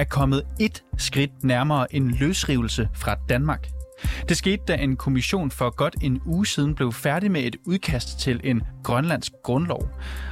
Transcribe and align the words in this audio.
Er 0.00 0.04
kommet 0.04 0.42
et 0.60 0.82
skridt 0.98 1.44
nærmere 1.44 1.94
en 1.94 2.10
løsrivelse 2.10 2.88
fra 2.94 3.16
Danmark. 3.28 3.68
Det 4.28 4.36
skete, 4.36 4.62
da 4.68 4.74
en 4.74 4.96
kommission 4.96 5.50
for 5.50 5.76
godt 5.76 5.96
en 6.02 6.20
uge 6.26 6.46
siden 6.46 6.74
blev 6.74 6.92
færdig 6.92 7.30
med 7.30 7.42
et 7.42 7.56
udkast 7.66 8.18
til 8.18 8.40
en 8.44 8.62
grønlandsk 8.84 9.32
grundlov. 9.44 9.88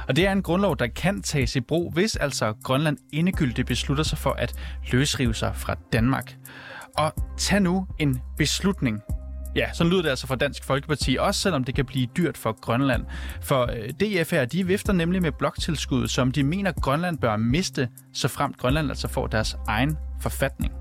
Og 0.07 0.15
det 0.15 0.27
er 0.27 0.31
en 0.31 0.41
grundlov, 0.41 0.77
der 0.77 0.87
kan 0.87 1.21
tages 1.21 1.55
i 1.55 1.59
brug, 1.59 1.93
hvis 1.93 2.15
altså 2.15 2.53
Grønland 2.63 2.97
endegyldigt 3.13 3.67
beslutter 3.67 4.03
sig 4.03 4.17
for 4.17 4.31
at 4.31 4.53
løsrive 4.91 5.35
sig 5.35 5.55
fra 5.55 5.75
Danmark. 5.93 6.35
Og 6.97 7.13
tag 7.37 7.61
nu 7.61 7.87
en 7.99 8.21
beslutning. 8.37 9.01
Ja, 9.55 9.73
så 9.73 9.83
lyder 9.83 10.01
det 10.01 10.09
altså 10.09 10.27
fra 10.27 10.35
Dansk 10.35 10.63
Folkeparti, 10.63 11.17
også 11.19 11.41
selvom 11.41 11.63
det 11.63 11.75
kan 11.75 11.85
blive 11.85 12.07
dyrt 12.17 12.37
for 12.37 12.59
Grønland. 12.61 13.05
For 13.41 13.61
øh, 13.61 13.89
DF 13.89 14.29
DFR, 14.29 14.45
de 14.45 14.67
vifter 14.67 14.93
nemlig 14.93 15.21
med 15.21 15.31
bloktilskud, 15.31 16.07
som 16.07 16.31
de 16.31 16.43
mener, 16.43 16.71
Grønland 16.71 17.17
bør 17.17 17.37
miste, 17.37 17.89
så 18.13 18.27
fremt 18.27 18.57
Grønland 18.57 18.89
altså 18.89 19.07
får 19.07 19.27
deres 19.27 19.57
egen 19.67 19.97
forfatning. 20.21 20.73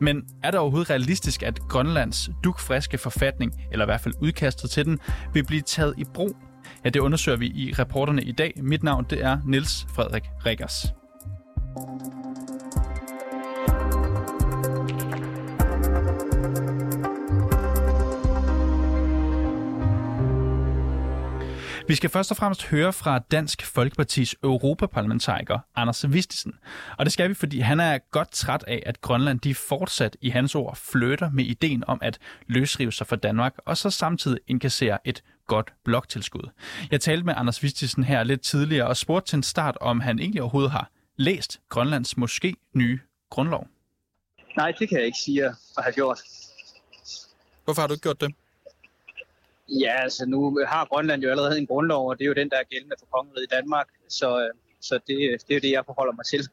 Men 0.00 0.22
er 0.42 0.50
det 0.50 0.60
overhovedet 0.60 0.90
realistisk, 0.90 1.42
at 1.42 1.60
Grønlands 1.60 2.30
dukfriske 2.44 2.98
forfatning, 2.98 3.52
eller 3.72 3.84
i 3.84 3.88
hvert 3.88 4.00
fald 4.00 4.14
udkastet 4.20 4.70
til 4.70 4.84
den, 4.84 4.98
vil 5.34 5.44
blive 5.44 5.62
taget 5.62 5.94
i 5.98 6.04
brug? 6.14 6.36
Ja, 6.84 6.90
det 6.90 7.00
undersøger 7.00 7.38
vi 7.38 7.46
i 7.46 7.74
reporterne 7.78 8.22
i 8.22 8.32
dag. 8.32 8.52
Mit 8.56 8.82
navn 8.82 9.06
det 9.10 9.24
er 9.24 9.38
Niels 9.46 9.86
Frederik 9.94 10.24
Riggers. 10.46 10.86
Vi 21.90 21.94
skal 21.94 22.10
først 22.10 22.30
og 22.30 22.36
fremmest 22.36 22.66
høre 22.66 22.92
fra 22.92 23.18
Dansk 23.18 23.66
Folkepartis 23.66 24.36
europaparlamentariker 24.44 25.58
Anders 25.76 26.12
Vistisen. 26.12 26.54
Og 26.98 27.06
det 27.06 27.12
skal 27.12 27.28
vi, 27.28 27.34
fordi 27.34 27.60
han 27.60 27.80
er 27.80 27.98
godt 28.10 28.30
træt 28.32 28.64
af, 28.66 28.82
at 28.86 29.00
Grønland 29.00 29.40
de 29.40 29.54
fortsat 29.54 30.16
i 30.20 30.30
hans 30.30 30.54
ord 30.54 30.76
flytter 30.76 31.30
med 31.30 31.44
ideen 31.44 31.84
om 31.86 31.98
at 32.02 32.18
løsrive 32.46 32.92
sig 32.92 33.06
fra 33.06 33.16
Danmark, 33.16 33.54
og 33.66 33.76
så 33.76 33.90
samtidig 33.90 34.38
indkasserer 34.46 34.98
et 35.04 35.22
godt 35.46 35.72
bloktilskud. 35.84 36.50
Jeg 36.90 37.00
talte 37.00 37.26
med 37.26 37.34
Anders 37.36 37.62
Vistisen 37.62 38.04
her 38.04 38.22
lidt 38.22 38.42
tidligere 38.42 38.86
og 38.86 38.96
spurgte 38.96 39.30
til 39.30 39.36
en 39.36 39.42
start, 39.42 39.78
om 39.80 40.00
han 40.00 40.18
egentlig 40.18 40.42
overhovedet 40.42 40.70
har 40.70 40.90
læst 41.16 41.60
Grønlands 41.68 42.16
måske 42.16 42.56
nye 42.74 43.00
grundlov. 43.30 43.66
Nej, 44.56 44.72
det 44.78 44.88
kan 44.88 44.98
jeg 44.98 45.06
ikke 45.06 45.18
sige 45.24 45.44
at 45.44 45.54
have 45.78 45.92
gjort. 45.92 46.18
Hvorfor 47.64 47.80
har 47.82 47.86
du 47.86 47.94
ikke 47.94 48.02
gjort 48.02 48.20
det? 48.20 48.34
Ja, 49.70 50.02
altså 50.02 50.26
nu 50.26 50.58
har 50.66 50.84
Grønland 50.84 51.22
jo 51.22 51.30
allerede 51.30 51.58
en 51.58 51.66
grundlov, 51.66 52.08
og 52.08 52.18
det 52.18 52.24
er 52.24 52.28
jo 52.28 52.34
den, 52.34 52.50
der 52.50 52.56
er 52.56 52.64
gældende 52.70 52.96
for 52.98 53.06
kongeriget 53.06 53.46
i 53.52 53.54
Danmark. 53.54 53.86
Så, 54.08 54.38
øh, 54.38 54.50
så 54.80 54.94
det, 54.94 55.16
det 55.48 55.50
er 55.50 55.54
jo 55.54 55.60
det, 55.60 55.70
jeg 55.70 55.82
forholder 55.86 56.12
mig 56.12 56.24
til. 56.26 56.48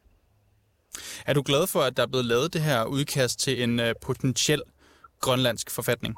Er 1.26 1.32
du 1.32 1.42
glad 1.42 1.66
for, 1.66 1.80
at 1.80 1.96
der 1.96 2.02
er 2.02 2.06
blevet 2.06 2.24
lavet 2.24 2.52
det 2.52 2.60
her 2.60 2.84
udkast 2.84 3.40
til 3.40 3.62
en 3.62 3.80
uh, 3.80 3.86
potentiel 4.00 4.62
grønlandsk 5.20 5.70
forfatning? 5.70 6.14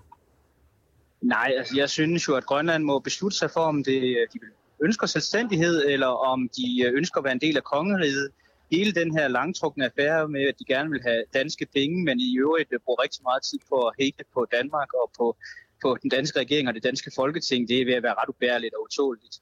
Nej, 1.20 1.52
altså 1.58 1.76
jeg 1.76 1.90
synes 1.90 2.28
jo, 2.28 2.34
at 2.34 2.46
Grønland 2.46 2.84
må 2.84 2.98
beslutte 2.98 3.36
sig 3.36 3.50
for, 3.50 3.60
om 3.60 3.84
det, 3.84 4.26
de 4.32 4.38
ønsker 4.82 5.06
selvstændighed, 5.06 5.84
eller 5.86 6.06
om 6.06 6.48
de 6.56 6.84
øh, 6.84 6.92
ønsker 6.94 7.18
at 7.18 7.24
være 7.24 7.32
en 7.32 7.40
del 7.40 7.56
af 7.56 7.64
kongeriget. 7.64 8.30
Hele 8.72 8.92
den 8.92 9.16
her 9.16 9.28
langtrukne 9.28 9.84
affære 9.84 10.28
med, 10.28 10.42
at 10.48 10.54
de 10.58 10.64
gerne 10.64 10.90
vil 10.90 11.02
have 11.02 11.24
danske 11.34 11.66
penge, 11.74 12.04
men 12.04 12.20
i 12.20 12.38
øvrigt 12.38 12.68
bruger 12.84 13.02
rigtig 13.02 13.22
meget 13.22 13.42
tid 13.42 13.58
på 13.68 13.76
at 13.88 13.94
hate 14.00 14.24
på 14.34 14.46
Danmark 14.52 14.94
og 14.94 15.10
på 15.18 15.36
på 15.82 15.96
den 16.02 16.10
danske 16.10 16.38
regering 16.38 16.68
og 16.68 16.74
det 16.74 16.84
danske 16.84 17.10
folketing, 17.14 17.68
det 17.68 17.80
er 17.80 17.84
ved 17.84 17.94
at 17.94 18.02
være 18.02 18.14
ret 18.14 18.28
ubærligt 18.28 18.74
og 18.74 18.82
utåligt. 18.82 19.36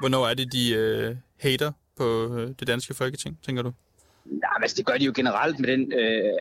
Hvornår 0.00 0.26
er 0.26 0.34
det, 0.34 0.52
de 0.52 0.74
øh, 0.74 1.16
hater 1.40 1.72
på 1.96 2.36
øh, 2.36 2.48
det 2.60 2.66
danske 2.66 2.94
folketing, 2.94 3.38
tænker 3.42 3.62
du? 3.62 3.72
Nej, 4.24 4.50
altså 4.62 4.76
det 4.76 4.86
gør 4.86 4.96
de 4.96 5.04
jo 5.04 5.12
generelt 5.16 5.58
med 5.58 5.68
den 5.68 5.92
øh, 5.92 6.32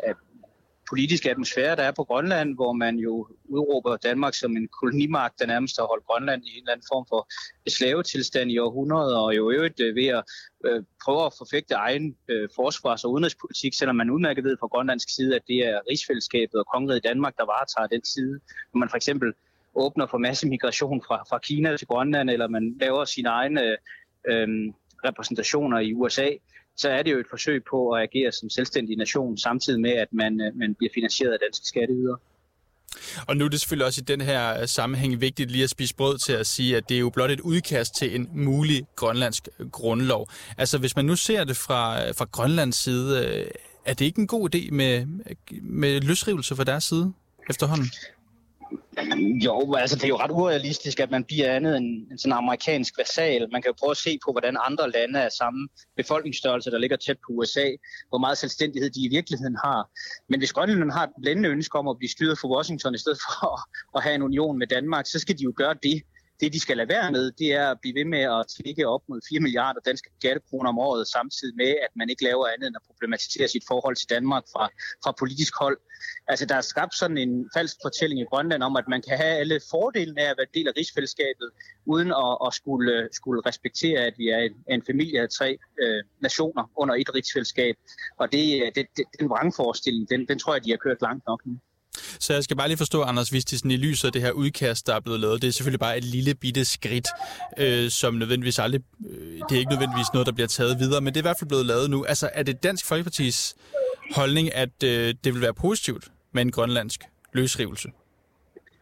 politiske 0.90 1.32
atmosfære, 1.32 1.76
der 1.76 1.84
er 1.84 1.92
på 1.92 2.04
Grønland, 2.04 2.56
hvor 2.56 2.74
man 2.74 2.96
jo 2.96 3.28
udråber 3.44 3.98
Danmark 3.98 4.34
som 4.34 4.58
en 4.58 4.68
kolonimagt, 4.68 5.40
der 5.40 5.46
nærmest 5.46 5.78
har 5.80 5.88
holdt 5.88 6.06
Grønland 6.06 6.44
i 6.46 6.50
en 6.50 6.64
eller 6.64 6.72
anden 6.72 6.88
form 6.94 7.06
for 7.10 7.28
slavetilstand 7.70 8.52
i 8.52 8.58
århundreder, 8.58 9.18
og 9.18 9.36
jo 9.36 9.52
øvrigt 9.52 9.80
øh, 9.80 9.96
ved 9.96 10.08
at 10.08 10.24
øh, 10.66 10.84
prøve 11.06 11.26
at 11.26 11.34
forfægte 11.38 11.74
egen 11.74 12.16
øh, 12.28 12.50
forsvars- 12.56 13.04
og 13.04 13.12
udenrigspolitik, 13.12 13.74
selvom 13.74 13.96
man 13.96 14.10
udmærket 14.10 14.44
ved 14.44 14.58
fra 14.60 14.68
grønlandsk 14.68 15.10
side, 15.16 15.36
at 15.36 15.42
det 15.48 15.58
er 15.58 15.80
rigsfællesskabet 15.90 16.56
og 16.56 16.66
kongeriget 16.74 17.04
Danmark, 17.04 17.38
der 17.38 17.46
varetager 17.46 17.88
den 17.88 18.06
side. 18.06 18.40
Når 18.74 18.80
man 18.80 18.90
for 18.90 18.98
eksempel 18.98 19.34
åbner 19.76 20.08
for 20.08 20.18
masse 20.18 20.48
migration 20.48 21.04
fra, 21.08 21.24
fra 21.30 21.38
Kina 21.38 21.78
til 21.78 21.88
Grønland, 21.88 22.30
eller 22.30 22.48
man 22.48 22.78
laver 22.80 23.06
sine 23.06 23.30
egne 23.30 23.62
øh, 24.30 24.48
repræsentationer 25.06 25.80
i 25.80 25.94
USA, 25.94 26.28
så 26.78 26.90
er 26.90 27.04
det 27.04 27.12
jo 27.12 27.20
et 27.20 27.26
forsøg 27.30 27.64
på 27.70 27.90
at 27.90 28.04
agere 28.04 28.32
som 28.32 28.50
selvstændig 28.50 28.98
nation, 28.98 29.38
samtidig 29.38 29.82
med, 29.82 29.92
at 29.92 30.08
man, 30.12 30.42
øh, 30.42 30.56
man 30.56 30.76
bliver 30.76 30.92
finansieret 30.94 31.34
af 31.34 31.40
danske 31.48 31.66
skatteydere. 31.66 32.18
Og 33.28 33.38
nu 33.38 33.46
er 33.46 33.50
det 33.50 33.60
selvfølgelig 33.60 33.86
også 33.86 34.02
i 34.02 34.04
den 34.04 34.22
her 34.22 34.62
øh, 34.62 34.68
sammenhæng 34.68 35.22
vigtigt 35.22 35.52
lige 35.52 35.64
at 35.64 35.70
spise 35.70 35.96
brød 35.96 36.18
til 36.18 36.34
at 36.34 36.48
sige, 36.48 36.78
at 36.78 36.90
det 36.90 36.96
er 36.96 37.00
jo 37.00 37.10
blot 37.10 37.32
et 37.32 37.40
udkast 37.40 37.96
til 37.96 38.16
en 38.16 38.30
mulig 38.34 38.86
grønlandsk 38.96 39.48
øh, 39.60 39.70
grundlov. 39.70 40.30
Altså 40.58 40.78
hvis 40.78 40.96
man 40.96 41.06
nu 41.06 41.16
ser 41.16 41.44
det 41.44 41.58
fra, 41.58 42.12
fra 42.12 42.26
Grønlands 42.32 42.76
side, 42.76 43.46
er 43.86 43.94
det 43.94 44.06
ikke 44.06 44.22
en 44.22 44.28
god 44.28 44.56
idé 44.56 44.72
med, 44.72 45.06
med 45.62 46.02
løsrivelse 46.02 46.56
fra 46.56 46.64
deres 46.64 46.84
side 46.84 47.14
efterhånden? 47.50 47.92
Jo, 49.46 49.74
altså 49.74 49.96
det 49.96 50.04
er 50.04 50.08
jo 50.08 50.18
ret 50.18 50.32
urealistisk, 50.32 51.00
at 51.00 51.12
man 51.12 51.24
bliver 51.24 51.56
andet 51.56 51.78
end 51.78 52.12
en 52.12 52.18
sådan 52.18 52.34
amerikansk 52.34 52.98
vasal. 52.98 53.48
Man 53.52 53.62
kan 53.62 53.70
jo 53.70 53.76
prøve 53.80 53.92
at 53.92 53.98
se 53.98 54.20
på, 54.26 54.32
hvordan 54.32 54.58
andre 54.68 54.92
lande 54.92 55.24
af 55.24 55.32
samme 55.32 55.68
befolkningsstørrelse, 55.98 56.72
der 56.72 56.78
ligger 56.78 56.98
tæt 56.98 57.18
på 57.18 57.34
USA, 57.34 57.68
hvor 58.10 58.18
meget 58.18 58.38
selvstændighed 58.38 58.90
de 58.90 59.02
i 59.06 59.10
virkeligheden 59.10 59.58
har. 59.64 59.90
Men 60.30 60.40
hvis 60.40 60.54
Grønland 60.54 60.92
har 60.92 61.04
et 61.04 61.14
blændende 61.22 61.50
ønske 61.50 61.80
om 61.80 61.88
at 61.88 61.98
blive 61.98 62.10
styret 62.10 62.40
fra 62.40 62.48
Washington 62.56 62.96
i 62.96 62.98
stedet 62.98 63.20
for 63.26 63.60
at 63.98 64.04
have 64.04 64.16
en 64.16 64.22
union 64.22 64.58
med 64.58 64.68
Danmark, 64.68 65.06
så 65.06 65.20
skal 65.20 65.38
de 65.38 65.44
jo 65.44 65.54
gøre 65.56 65.76
det. 65.84 66.02
Det, 66.40 66.54
de 66.54 66.60
skal 66.60 66.78
lade 66.78 66.90
være 66.90 67.12
med, 67.12 67.32
det 67.32 67.54
er 67.54 67.68
at 67.72 67.78
blive 67.82 67.96
ved 68.00 68.06
med 68.06 68.24
at 68.38 68.46
tvikke 68.56 68.88
op 68.88 69.02
mod 69.10 69.20
4 69.30 69.40
milliarder 69.40 69.80
danske 69.86 70.10
skattekroner 70.20 70.70
om 70.70 70.80
året, 70.80 71.08
samtidig 71.08 71.56
med, 71.56 71.72
at 71.86 71.92
man 71.96 72.10
ikke 72.10 72.24
laver 72.24 72.46
andet 72.54 72.68
end 72.68 72.76
at 72.76 72.88
problematisere 72.88 73.48
sit 73.48 73.64
forhold 73.68 73.96
til 73.96 74.10
Danmark 74.10 74.44
fra, 74.54 74.66
fra 75.04 75.12
politisk 75.20 75.54
hold. 75.60 75.78
Altså, 76.28 76.46
der 76.46 76.56
er 76.56 76.62
skabt 76.62 76.96
sådan 76.96 77.18
en 77.18 77.50
falsk 77.56 77.76
fortælling 77.86 78.22
i 78.22 78.30
Grønland 78.32 78.64
om, 78.64 78.76
at 78.76 78.88
man 78.88 79.02
kan 79.02 79.18
have 79.18 79.36
alle 79.42 79.60
fordelene 79.72 80.22
af 80.22 80.30
at 80.30 80.38
være 80.38 80.54
del 80.54 80.68
af 80.68 80.74
rigsfællesskabet, 80.78 81.50
uden 81.86 82.10
at, 82.12 82.38
at 82.48 82.54
skulle, 82.54 83.10
skulle 83.12 83.42
respektere, 83.46 84.00
at 84.00 84.14
vi 84.18 84.30
er 84.30 84.40
en, 84.40 84.56
en 84.70 84.84
familie 84.90 85.22
af 85.22 85.30
tre 85.30 85.58
øh, 85.82 86.04
nationer 86.22 86.64
under 86.76 86.96
et 86.96 87.16
rigsfællesskab. 87.16 87.76
Og 88.18 88.32
det, 88.32 88.46
øh, 88.62 88.72
det, 88.76 88.86
det, 88.98 89.06
den 89.20 89.30
vrangforestilling, 89.30 90.10
den, 90.10 90.28
den 90.28 90.40
tror 90.40 90.54
jeg, 90.54 90.64
de 90.66 90.70
har 90.70 90.78
kørt 90.78 91.02
langt 91.02 91.24
nok 91.28 91.42
nu. 91.46 91.60
Så 92.20 92.34
jeg 92.34 92.44
skal 92.44 92.58
bare 92.58 92.68
lige 92.68 92.78
forstå, 92.78 93.02
Anders 93.02 93.34
Vistisen, 93.34 93.72
i 93.72 93.78
lyset 93.78 94.06
af 94.06 94.14
det 94.14 94.22
her 94.22 94.32
udkast, 94.32 94.88
der 94.88 94.96
er 94.96 95.00
blevet 95.00 95.20
lavet, 95.20 95.42
det 95.42 95.48
er 95.48 95.52
selvfølgelig 95.52 95.80
bare 95.80 95.98
et 95.98 96.04
lille 96.04 96.36
bitte 96.36 96.66
skridt, 96.66 97.08
øh, 97.58 97.90
som 97.90 98.14
nødvendigvis 98.14 98.60
aldrig, 98.60 98.82
øh, 99.10 99.40
det 99.50 99.56
er 99.56 99.60
ikke 99.60 99.72
nødvendigvis 99.72 100.08
noget, 100.14 100.26
der 100.26 100.34
bliver 100.34 100.48
taget 100.48 100.80
videre, 100.80 101.02
men 101.02 101.14
det 101.14 101.20
er 101.20 101.22
i 101.22 101.28
hvert 101.30 101.40
fald 101.40 101.48
blevet 101.48 101.66
lavet 101.66 101.90
nu. 101.90 102.06
Altså, 102.06 102.30
er 102.34 102.44
det 102.44 102.64
Dansk 102.64 102.86
Folkepartis 102.86 103.56
holdning, 104.12 104.56
at 104.56 104.84
øh, 104.84 105.14
det 105.24 105.34
vil 105.34 105.42
være 105.42 105.54
positivt 105.54 106.08
med 106.34 106.42
en 106.42 106.52
grønlandsk 106.52 107.02
løsrivelse? 107.34 107.90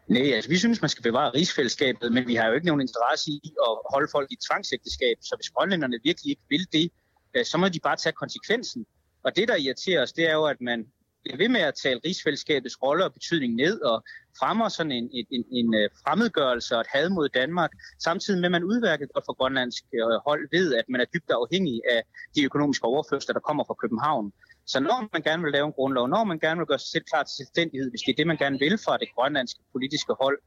Nej, 0.07 0.31
altså 0.31 0.49
vi 0.49 0.57
synes, 0.57 0.81
man 0.81 0.89
skal 0.89 1.03
bevare 1.03 1.31
rigsfællesskabet, 1.35 2.11
men 2.11 2.27
vi 2.27 2.35
har 2.35 2.47
jo 2.47 2.53
ikke 2.53 2.67
nogen 2.67 2.81
interesse 2.81 3.31
i 3.31 3.51
at 3.67 3.77
holde 3.93 4.07
folk 4.11 4.31
i 4.31 4.37
tvangsægteskab. 4.49 5.17
Så 5.21 5.35
hvis 5.39 5.49
grønlænderne 5.49 5.97
virkelig 6.03 6.29
ikke 6.29 6.41
vil 6.49 6.67
det, 6.73 6.89
øh, 7.35 7.45
så 7.45 7.57
må 7.57 7.69
de 7.69 7.79
bare 7.79 7.95
tage 7.95 8.13
konsekvensen. 8.13 8.85
Og 9.23 9.35
det, 9.35 9.47
der 9.47 9.55
irriterer 9.55 10.01
os, 10.01 10.13
det 10.13 10.29
er 10.29 10.33
jo, 10.33 10.45
at 10.45 10.61
man 10.61 10.85
bliver 11.23 11.37
ved 11.37 11.49
med 11.49 11.61
at 11.61 11.75
tale 11.83 11.99
rigsfællesskabets 12.05 12.83
rolle 12.83 13.05
og 13.05 13.13
betydning 13.13 13.55
ned 13.55 13.81
og 13.81 14.03
fremmer 14.39 14.69
sådan 14.69 14.91
en, 14.91 15.09
en, 15.13 15.25
en, 15.31 15.45
en 15.51 15.75
øh, 15.75 15.89
fremmedgørelse 16.03 16.75
og 16.75 16.81
et 16.81 16.87
had 16.93 17.09
mod 17.09 17.29
Danmark, 17.29 17.71
samtidig 18.03 18.39
med, 18.39 18.45
at 18.45 18.51
man 18.51 18.63
udværket 18.63 19.13
godt 19.13 19.25
for 19.27 19.33
grønlandsk 19.33 19.83
øh, 19.93 20.19
hold 20.27 20.47
ved, 20.51 20.75
at 20.75 20.85
man 20.89 21.01
er 21.01 21.05
dybt 21.13 21.31
afhængig 21.31 21.81
af 21.91 22.01
de 22.35 22.43
økonomiske 22.43 22.85
overførsler, 22.85 23.33
der 23.33 23.39
kommer 23.39 23.63
fra 23.63 23.73
København. 23.73 24.33
Så 24.65 24.79
når 24.79 25.09
man 25.13 25.21
gerne 25.21 25.43
vil 25.43 25.51
lave 25.51 25.65
en 25.65 25.73
grundlov, 25.73 26.07
når 26.07 26.23
man 26.23 26.39
gerne 26.39 26.57
vil 26.59 26.67
gøre 26.67 26.79
sig 26.79 26.91
selv 26.95 27.03
klar 27.11 27.23
til 27.23 27.35
selvstændighed, 27.35 27.89
hvis 27.89 28.01
det 28.01 28.11
er 28.11 28.15
det, 28.15 28.27
man 28.27 28.37
gerne 28.37 28.59
vil 28.59 28.77
fra 28.85 28.97
det 28.97 29.07
grønlandske 29.15 29.61
politiske 29.71 30.13
hold, 30.21 30.37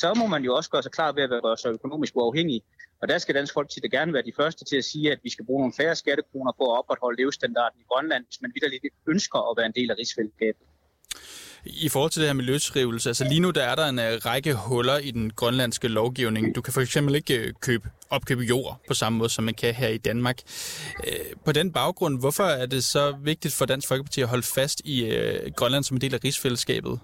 så 0.00 0.14
må 0.14 0.26
man 0.26 0.42
jo 0.44 0.54
også 0.54 0.70
gøre 0.70 0.82
sig 0.82 0.92
klar 0.92 1.12
ved 1.12 1.22
at 1.22 1.30
være 1.30 1.56
så 1.56 1.68
økonomisk 1.70 2.16
uafhængig. 2.16 2.62
Og 3.04 3.08
der 3.08 3.18
skal 3.18 3.34
Dansk 3.34 3.52
Folkeparti 3.54 3.80
da 3.80 3.88
gerne 3.98 4.12
være 4.12 4.22
de 4.22 4.32
første 4.36 4.64
til 4.64 4.76
at 4.76 4.84
sige, 4.84 5.12
at 5.12 5.18
vi 5.22 5.30
skal 5.30 5.44
bruge 5.44 5.60
nogle 5.60 5.74
færre 5.80 5.96
skattekroner 5.96 6.52
på 6.58 6.64
at 6.72 6.78
opretholde 6.78 7.22
levestandarden 7.22 7.80
i 7.80 7.84
Grønland, 7.90 8.24
hvis 8.24 8.38
man 8.42 8.50
vidderligt 8.54 8.94
ønsker 9.08 9.38
at 9.50 9.56
være 9.58 9.66
en 9.66 9.72
del 9.72 9.90
af 9.90 9.94
rigsfællesskabet. 9.98 10.64
I 11.64 11.88
forhold 11.88 12.10
til 12.10 12.20
det 12.20 12.28
her 12.28 12.34
med 12.34 12.44
løsrivelse, 12.44 13.10
altså 13.10 13.24
lige 13.24 13.40
nu 13.40 13.50
der 13.50 13.62
er 13.62 13.74
der 13.74 13.86
en 13.86 13.98
øh, 13.98 14.12
række 14.26 14.54
huller 14.54 14.98
i 14.98 15.10
den 15.10 15.30
grønlandske 15.30 15.88
lovgivning. 15.88 16.54
Du 16.54 16.62
kan 16.62 16.72
for 16.72 16.80
eksempel 16.80 17.14
ikke 17.14 17.38
øh, 17.38 17.52
købe, 17.60 17.88
opkøbe 18.10 18.42
jord 18.42 18.80
på 18.88 18.94
samme 18.94 19.18
måde, 19.18 19.30
som 19.30 19.44
man 19.44 19.54
kan 19.54 19.74
her 19.74 19.88
i 19.88 19.98
Danmark. 19.98 20.38
Øh, 21.06 21.36
på 21.44 21.52
den 21.52 21.72
baggrund, 21.72 22.20
hvorfor 22.20 22.44
er 22.44 22.66
det 22.66 22.84
så 22.84 23.16
vigtigt 23.22 23.54
for 23.54 23.64
Dansk 23.66 23.88
Folkeparti 23.88 24.20
at 24.20 24.28
holde 24.28 24.46
fast 24.54 24.80
i 24.84 24.96
Grønland 25.56 25.84
som 25.84 25.96
en 25.96 26.00
del 26.00 26.14
af 26.14 26.24
rigsfællesskabet? 26.24 27.00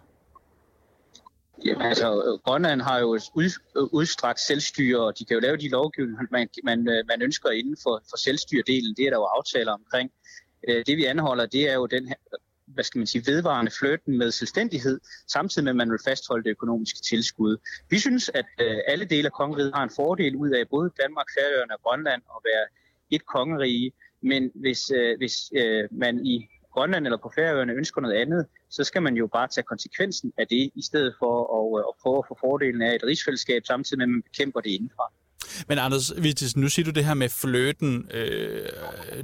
Jamen 1.64 1.82
altså, 1.82 2.08
øh, 2.26 2.38
Grønland 2.44 2.80
har 2.80 2.98
jo 2.98 3.08
ud, 3.34 3.50
øh, 3.76 3.82
udstrakt 3.82 4.40
selvstyre, 4.40 5.00
og 5.06 5.18
de 5.18 5.24
kan 5.24 5.34
jo 5.34 5.40
lave 5.40 5.56
de 5.56 5.68
lovgivninger, 5.68 6.22
man, 6.30 6.48
man, 6.64 6.88
øh, 6.88 7.04
man 7.08 7.22
ønsker 7.22 7.50
inden 7.50 7.76
for, 7.82 8.02
for 8.10 8.16
selvstyredelen. 8.16 8.94
Det 8.96 9.06
er 9.06 9.10
der 9.10 9.16
jo 9.16 9.24
aftaler 9.24 9.72
omkring. 9.72 10.10
Det 10.86 10.96
vi 10.96 11.04
anholder, 11.04 11.46
det 11.46 11.70
er 11.70 11.74
jo 11.74 11.86
den 11.86 12.08
her, 12.08 12.14
hvad 12.66 12.84
skal 12.84 12.98
man 12.98 13.06
sige, 13.06 13.26
vedvarende 13.26 13.72
fløten 13.78 14.18
med 14.18 14.30
selvstændighed, 14.30 15.00
samtidig 15.28 15.64
med, 15.64 15.70
at 15.70 15.76
man 15.76 15.90
vil 15.90 15.98
fastholde 16.04 16.44
det 16.44 16.50
økonomiske 16.50 17.00
tilskud. 17.02 17.56
Vi 17.90 17.98
synes, 17.98 18.30
at 18.34 18.46
alle 18.86 19.04
dele 19.04 19.26
af 19.26 19.32
kongeriget 19.32 19.74
har 19.74 19.82
en 19.82 19.90
fordel 19.96 20.36
ud 20.36 20.50
af 20.50 20.68
både 20.68 20.90
Danmark, 21.02 21.26
Færøerne 21.38 21.74
og 21.74 21.82
Grønland 21.82 22.22
at 22.36 22.40
være 22.44 22.66
et 23.10 23.26
kongerige, 23.26 23.92
men 24.22 24.50
hvis, 24.54 24.90
øh, 24.90 25.16
hvis 25.18 25.52
øh, 25.56 25.88
man 25.90 26.26
i 26.26 26.48
Grønland 26.72 27.06
eller 27.06 27.18
på 27.22 27.32
Færøerne 27.34 27.72
ønsker 27.72 28.00
noget 28.00 28.16
andet, 28.22 28.46
så 28.70 28.84
skal 28.84 29.02
man 29.02 29.14
jo 29.14 29.26
bare 29.26 29.48
tage 29.48 29.64
konsekvensen 29.64 30.32
af 30.38 30.46
det, 30.46 30.70
i 30.74 30.82
stedet 30.82 31.14
for 31.18 31.32
at, 31.58 31.80
øh, 31.80 31.84
at 31.88 31.94
prøve 32.02 32.18
at 32.18 32.24
få 32.28 32.36
fordelen 32.40 32.82
af 32.82 32.94
et 32.94 33.02
rigsfællesskab, 33.04 33.62
samtidig 33.66 33.98
med, 33.98 34.04
at 34.04 34.10
man 34.10 34.22
bekæmper 34.22 34.60
det 34.60 34.70
indenfra. 34.70 35.06
Men 35.68 35.78
Anders, 35.78 36.12
nu 36.56 36.68
siger 36.68 36.84
du 36.84 36.90
det 36.90 37.04
her 37.04 37.14
med 37.14 37.28
fløten. 37.28 38.10
Øh, 38.14 38.68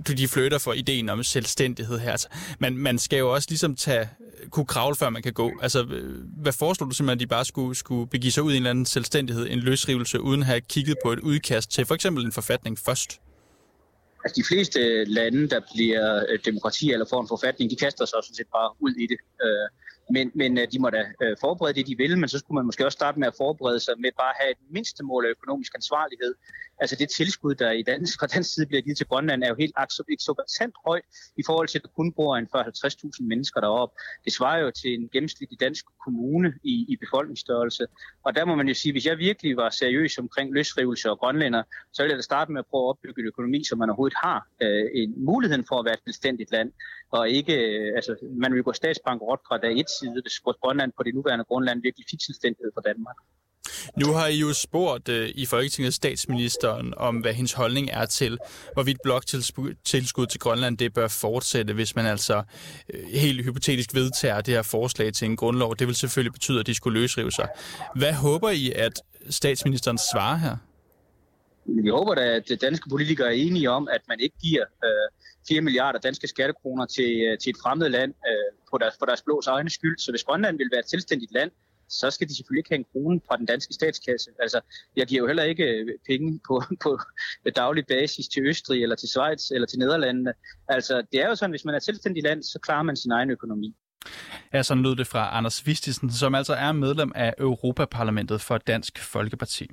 du 0.08 0.12
de 0.12 0.28
fløter 0.28 0.58
for 0.58 0.72
ideen 0.72 1.08
om 1.08 1.22
selvstændighed 1.22 1.98
her. 1.98 2.10
Altså, 2.10 2.28
man, 2.58 2.78
man 2.78 2.98
skal 2.98 3.18
jo 3.18 3.34
også 3.34 3.46
ligesom 3.50 3.76
tage, 3.76 4.08
kunne 4.50 4.66
kravle, 4.66 4.96
før 4.96 5.10
man 5.10 5.22
kan 5.22 5.32
gå. 5.32 5.52
Altså, 5.62 5.84
øh, 5.84 6.24
hvad 6.42 6.52
foreslår 6.52 6.86
du 6.86 6.94
simpelthen, 6.94 7.16
at 7.16 7.20
de 7.20 7.26
bare 7.26 7.44
skulle, 7.44 7.74
skulle 7.74 8.06
begive 8.10 8.32
sig 8.32 8.42
ud 8.42 8.52
i 8.52 8.56
en 8.56 8.62
eller 8.62 8.70
anden 8.70 8.86
selvstændighed, 8.86 9.46
en 9.50 9.58
løsrivelse, 9.58 10.20
uden 10.20 10.40
at 10.40 10.46
have 10.46 10.60
kigget 10.60 10.96
på 11.04 11.12
et 11.12 11.18
udkast 11.18 11.70
til 11.70 11.86
for 11.86 11.94
eksempel 11.94 12.24
en 12.24 12.32
forfatning 12.32 12.78
først? 12.78 13.20
Altså, 14.26 14.40
de 14.42 14.50
fleste 14.52 14.80
lande, 15.04 15.42
der 15.54 15.60
bliver 15.74 16.06
øh, 16.28 16.38
demokrati 16.48 16.86
eller 16.92 17.06
får 17.10 17.20
en 17.20 17.32
forfatning, 17.34 17.70
de 17.70 17.82
kaster 17.84 18.04
sig 18.04 18.18
sådan 18.22 18.38
set 18.40 18.50
bare 18.58 18.70
ud 18.84 18.94
i 19.04 19.06
det. 19.12 19.18
Øh, 19.44 19.66
men, 20.14 20.26
men 20.40 20.50
øh, 20.58 20.66
de 20.72 20.78
må 20.84 20.88
da 20.90 21.02
forberede 21.44 21.74
det, 21.78 21.86
de 21.90 21.96
vil, 22.02 22.18
men 22.18 22.28
så 22.28 22.38
skulle 22.38 22.56
man 22.58 22.66
måske 22.68 22.86
også 22.86 22.98
starte 23.00 23.18
med 23.20 23.28
at 23.28 23.36
forberede 23.42 23.80
sig 23.86 23.94
med 24.04 24.10
bare 24.22 24.32
at 24.34 24.38
have 24.40 24.50
et 24.56 24.62
mindste 24.76 25.02
mål 25.10 25.22
af 25.26 25.30
økonomisk 25.36 25.72
ansvarlighed. 25.80 26.32
Altså 26.80 26.96
det 26.96 27.08
tilskud, 27.16 27.54
der 27.54 27.70
i 27.70 27.82
dansk, 27.82 28.18
fra 28.20 28.26
dansk 28.26 28.54
side 28.54 28.66
bliver 28.66 28.82
givet 28.82 28.96
til 28.96 29.06
Grønland, 29.06 29.44
er 29.44 29.48
jo 29.48 29.54
helt 29.58 29.74
eksorbitant 30.12 30.74
højt 30.86 31.04
i 31.36 31.42
forhold 31.46 31.68
til, 31.68 31.78
at 31.78 31.82
der 31.82 31.88
kun 31.96 32.12
bor 32.12 32.36
en 32.36 32.48
40-50.000 32.56 33.26
mennesker 33.32 33.60
deroppe. 33.60 33.94
Det 34.24 34.32
svarer 34.32 34.58
jo 34.58 34.70
til 34.70 34.94
en 34.94 35.08
gennemsnitlig 35.12 35.60
dansk 35.60 35.84
kommune 36.04 36.54
i, 36.64 36.74
i 36.88 36.96
befolkningsstørrelse. 36.96 37.86
Og 38.24 38.34
der 38.36 38.44
må 38.44 38.54
man 38.54 38.68
jo 38.68 38.74
sige, 38.74 38.92
hvis 38.92 39.06
jeg 39.06 39.18
virkelig 39.18 39.56
var 39.56 39.70
seriøs 39.70 40.18
omkring 40.18 40.52
løsrivelse 40.54 41.10
og 41.10 41.18
grønlænder, 41.18 41.62
så 41.92 42.02
ville 42.02 42.12
jeg 42.12 42.18
da 42.18 42.22
starte 42.22 42.52
med 42.52 42.58
at 42.58 42.66
prøve 42.70 42.84
at 42.84 42.88
opbygge 42.88 43.20
en 43.22 43.26
økonomi, 43.26 43.64
så 43.64 43.76
man 43.76 43.90
overhovedet 43.90 44.18
har 44.22 44.48
øh, 44.62 44.86
en 44.94 45.24
mulighed 45.24 45.56
for 45.68 45.78
at 45.78 45.84
være 45.84 45.94
et 45.94 46.04
selvstændigt 46.04 46.50
land. 46.52 46.72
Og 47.10 47.28
ikke, 47.28 47.54
øh, 47.68 47.92
altså, 47.96 48.16
man 48.42 48.54
vil 48.54 48.62
gå 48.62 48.72
statsbankerot 48.72 49.40
fra 49.48 49.58
dag 49.58 49.72
et 49.80 49.90
side, 50.00 50.22
hvis 50.22 50.38
Grønland 50.62 50.92
på 50.96 51.02
det 51.02 51.14
nuværende 51.14 51.44
grundland 51.44 51.82
virkelig 51.82 52.06
fik 52.10 52.20
selvstændighed 52.26 52.70
for 52.74 52.80
Danmark. 52.80 53.16
Nu 53.96 54.12
har 54.12 54.26
I 54.26 54.38
jo 54.38 54.52
spurgt 54.52 55.08
øh, 55.08 55.28
i 55.34 55.46
Folketinget 55.46 55.94
statsministeren 55.94 56.94
om, 56.96 57.16
hvad 57.16 57.34
hendes 57.34 57.52
holdning 57.52 57.90
er 57.92 58.06
til, 58.06 58.38
hvorvidt 58.72 58.98
bloktilskud 59.02 60.26
til 60.26 60.40
Grønland 60.40 60.78
det 60.78 60.94
bør 60.94 61.08
fortsætte, 61.08 61.74
hvis 61.74 61.96
man 61.96 62.06
altså 62.06 62.42
øh, 62.94 63.00
helt 63.06 63.44
hypotetisk 63.44 63.94
vedtager 63.94 64.40
det 64.40 64.54
her 64.54 64.62
forslag 64.62 65.12
til 65.12 65.26
en 65.26 65.36
grundlov. 65.36 65.76
Det 65.76 65.86
vil 65.86 65.94
selvfølgelig 65.94 66.32
betyde, 66.32 66.60
at 66.60 66.66
de 66.66 66.74
skulle 66.74 67.00
løsrive 67.00 67.32
sig. 67.32 67.48
Hvad 67.96 68.12
håber 68.12 68.50
I, 68.50 68.72
at 68.72 69.02
statsministeren 69.30 69.98
svarer 69.98 70.36
her? 70.36 70.56
Vi 71.64 71.88
håber 71.88 72.14
da, 72.14 72.20
at 72.20 72.60
danske 72.60 72.88
politikere 72.88 73.28
er 73.28 73.32
enige 73.46 73.70
om, 73.70 73.88
at 73.88 74.00
man 74.08 74.20
ikke 74.20 74.36
giver 74.42 74.64
øh, 74.84 74.90
4 75.48 75.60
milliarder 75.60 75.98
danske 75.98 76.26
skattekroner 76.28 76.86
til, 76.86 77.10
øh, 77.26 77.38
til 77.38 77.50
et 77.50 77.56
fremmed 77.62 77.88
land 77.88 78.14
øh, 78.28 78.56
på 78.70 78.78
deres, 78.78 78.94
for 78.98 79.06
deres 79.06 79.22
blås 79.22 79.46
egne 79.46 79.70
skyld. 79.70 79.98
Så 79.98 80.12
hvis 80.12 80.24
Grønland 80.24 80.56
vil 80.58 80.68
være 80.72 80.80
et 80.80 80.90
selvstændigt 80.90 81.32
land, 81.32 81.50
så 81.88 82.10
skal 82.10 82.28
de 82.28 82.36
selvfølgelig 82.36 82.60
ikke 82.60 82.70
have 82.70 82.78
en 82.78 82.86
krone 82.92 83.20
fra 83.28 83.36
den 83.36 83.46
danske 83.46 83.74
statskasse. 83.74 84.30
Altså, 84.40 84.60
jeg 84.96 85.06
giver 85.06 85.22
jo 85.22 85.26
heller 85.26 85.42
ikke 85.42 85.64
øh, 85.64 85.86
penge 86.06 86.40
på, 86.48 86.62
på 86.84 86.98
daglig 87.56 87.86
basis 87.86 88.28
til 88.28 88.46
Østrig 88.46 88.82
eller 88.82 88.96
til 88.96 89.08
Schweiz 89.08 89.50
eller 89.50 89.66
til 89.66 89.78
Nederlandene. 89.78 90.32
Altså, 90.68 91.02
det 91.12 91.20
er 91.20 91.28
jo 91.28 91.34
sådan, 91.34 91.50
hvis 91.50 91.64
man 91.64 91.74
er 91.74 91.76
et 91.76 91.84
selvstændigt 91.84 92.24
land, 92.24 92.42
så 92.42 92.58
klarer 92.62 92.82
man 92.82 92.96
sin 92.96 93.10
egen 93.10 93.30
økonomi. 93.30 93.74
Ja, 94.52 94.62
sådan 94.62 94.82
lød 94.82 94.96
det 94.96 95.06
fra 95.06 95.36
Anders 95.36 95.66
Vistisen, 95.66 96.12
som 96.12 96.34
altså 96.34 96.54
er 96.54 96.72
medlem 96.72 97.12
af 97.14 97.34
Europaparlamentet 97.38 98.40
for 98.40 98.58
Dansk 98.58 98.98
Folkeparti. 98.98 99.70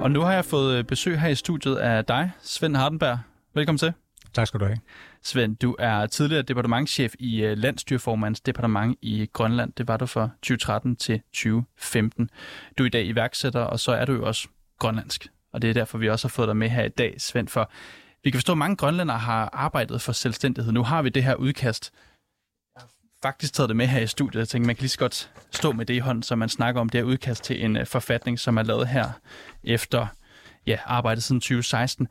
Og 0.00 0.10
nu 0.10 0.20
har 0.20 0.32
jeg 0.32 0.44
fået 0.44 0.78
øh, 0.78 0.84
besøg 0.84 1.20
her 1.20 1.28
i 1.28 1.34
studiet 1.34 1.76
af 1.76 2.04
dig, 2.04 2.30
Svend 2.42 2.76
Hardenberg. 2.76 3.18
Velkommen 3.54 3.78
til. 3.78 3.92
Tak 4.32 4.46
skal 4.46 4.60
du 4.60 4.64
have. 4.64 4.78
Svend, 5.26 5.56
du 5.56 5.76
er 5.78 6.06
tidligere 6.06 6.42
departementschef 6.42 7.14
i 7.18 7.42
øh, 7.42 7.58
Landstyrformands 7.58 8.40
departement 8.40 8.98
i 9.02 9.30
Grønland. 9.32 9.72
Det 9.72 9.88
var 9.88 9.96
du 9.96 10.06
fra 10.06 10.28
2013 10.42 10.96
til 10.96 11.20
2015. 11.32 12.30
Du 12.78 12.82
er 12.82 12.86
i 12.86 12.90
dag 12.90 13.06
iværksætter, 13.06 13.60
og 13.60 13.80
så 13.80 13.92
er 13.92 14.04
du 14.04 14.12
jo 14.12 14.26
også 14.26 14.48
grønlandsk. 14.78 15.26
Og 15.52 15.62
det 15.62 15.70
er 15.70 15.74
derfor, 15.74 15.98
vi 15.98 16.08
også 16.08 16.28
har 16.28 16.30
fået 16.30 16.48
dig 16.48 16.56
med 16.56 16.68
her 16.68 16.84
i 16.84 16.88
dag, 16.88 17.14
Svend, 17.18 17.48
for 17.48 17.70
vi 18.24 18.30
kan 18.30 18.38
forstå, 18.38 18.52
at 18.52 18.58
mange 18.58 18.76
grønlændere 18.76 19.18
har 19.18 19.50
arbejdet 19.52 20.00
for 20.00 20.12
selvstændighed. 20.12 20.72
Nu 20.72 20.82
har 20.82 21.02
vi 21.02 21.08
det 21.08 21.24
her 21.24 21.34
udkast. 21.34 21.92
Jeg 22.74 22.82
har 22.82 22.90
faktisk 23.22 23.52
taget 23.52 23.68
det 23.68 23.76
med 23.76 23.86
her 23.86 24.00
i 24.00 24.06
studiet. 24.06 24.40
Jeg 24.40 24.48
tænkte, 24.48 24.66
man 24.66 24.76
kan 24.76 24.82
lige 24.82 24.90
så 24.90 24.98
godt 24.98 25.32
stå 25.50 25.72
med 25.72 25.86
det 25.86 25.94
i 25.94 25.98
hånden, 25.98 26.22
så 26.22 26.36
man 26.36 26.48
snakker 26.48 26.80
om 26.80 26.88
det 26.88 26.98
her 26.98 27.04
udkast 27.04 27.44
til 27.44 27.64
en 27.64 27.76
øh, 27.76 27.86
forfatning, 27.86 28.38
som 28.38 28.56
er 28.56 28.62
lavet 28.62 28.88
her 28.88 29.10
efter 29.64 30.06
ja, 30.66 30.78
arbejdet 30.84 31.22
siden 31.22 31.40
2016. 31.40 32.08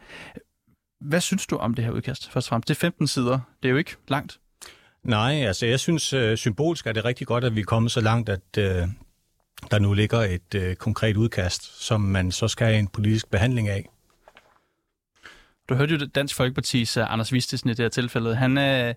Hvad 1.01 1.21
synes 1.21 1.47
du 1.47 1.57
om 1.57 1.73
det 1.73 1.85
her 1.85 1.91
udkast, 1.91 2.31
først 2.31 2.47
og 2.47 2.49
fremmest? 2.49 2.67
Det 2.67 2.75
er 2.75 2.79
15 2.79 3.07
sider. 3.07 3.39
Det 3.63 3.69
er 3.69 3.71
jo 3.71 3.77
ikke 3.77 3.95
langt. 4.07 4.39
Nej, 5.03 5.33
altså 5.33 5.65
jeg 5.65 5.79
synes 5.79 6.13
uh, 6.13 6.35
symbolsk 6.35 6.87
er 6.87 6.91
det 6.91 7.05
rigtig 7.05 7.27
godt, 7.27 7.43
at 7.43 7.55
vi 7.55 7.61
er 7.61 7.65
kommet 7.65 7.91
så 7.91 8.01
langt, 8.01 8.29
at 8.29 8.41
uh, 8.57 8.89
der 9.71 9.79
nu 9.79 9.93
ligger 9.93 10.19
et 10.19 10.55
uh, 10.55 10.73
konkret 10.73 11.17
udkast, 11.17 11.85
som 11.85 12.01
man 12.01 12.31
så 12.31 12.47
skal 12.47 12.67
have 12.67 12.79
en 12.79 12.87
politisk 12.87 13.31
behandling 13.31 13.67
af. 13.67 13.89
Du 15.69 15.75
hørte 15.75 15.95
jo 15.95 16.05
Dansk 16.05 16.39
Folkeparti's 16.39 16.99
uh, 16.99 17.13
Anders 17.13 17.33
Vistesen 17.33 17.69
i 17.69 17.73
det 17.73 17.83
her 17.83 17.89
tilfælde. 17.89 18.35
Han, 18.35 18.51
uh, 18.51 18.93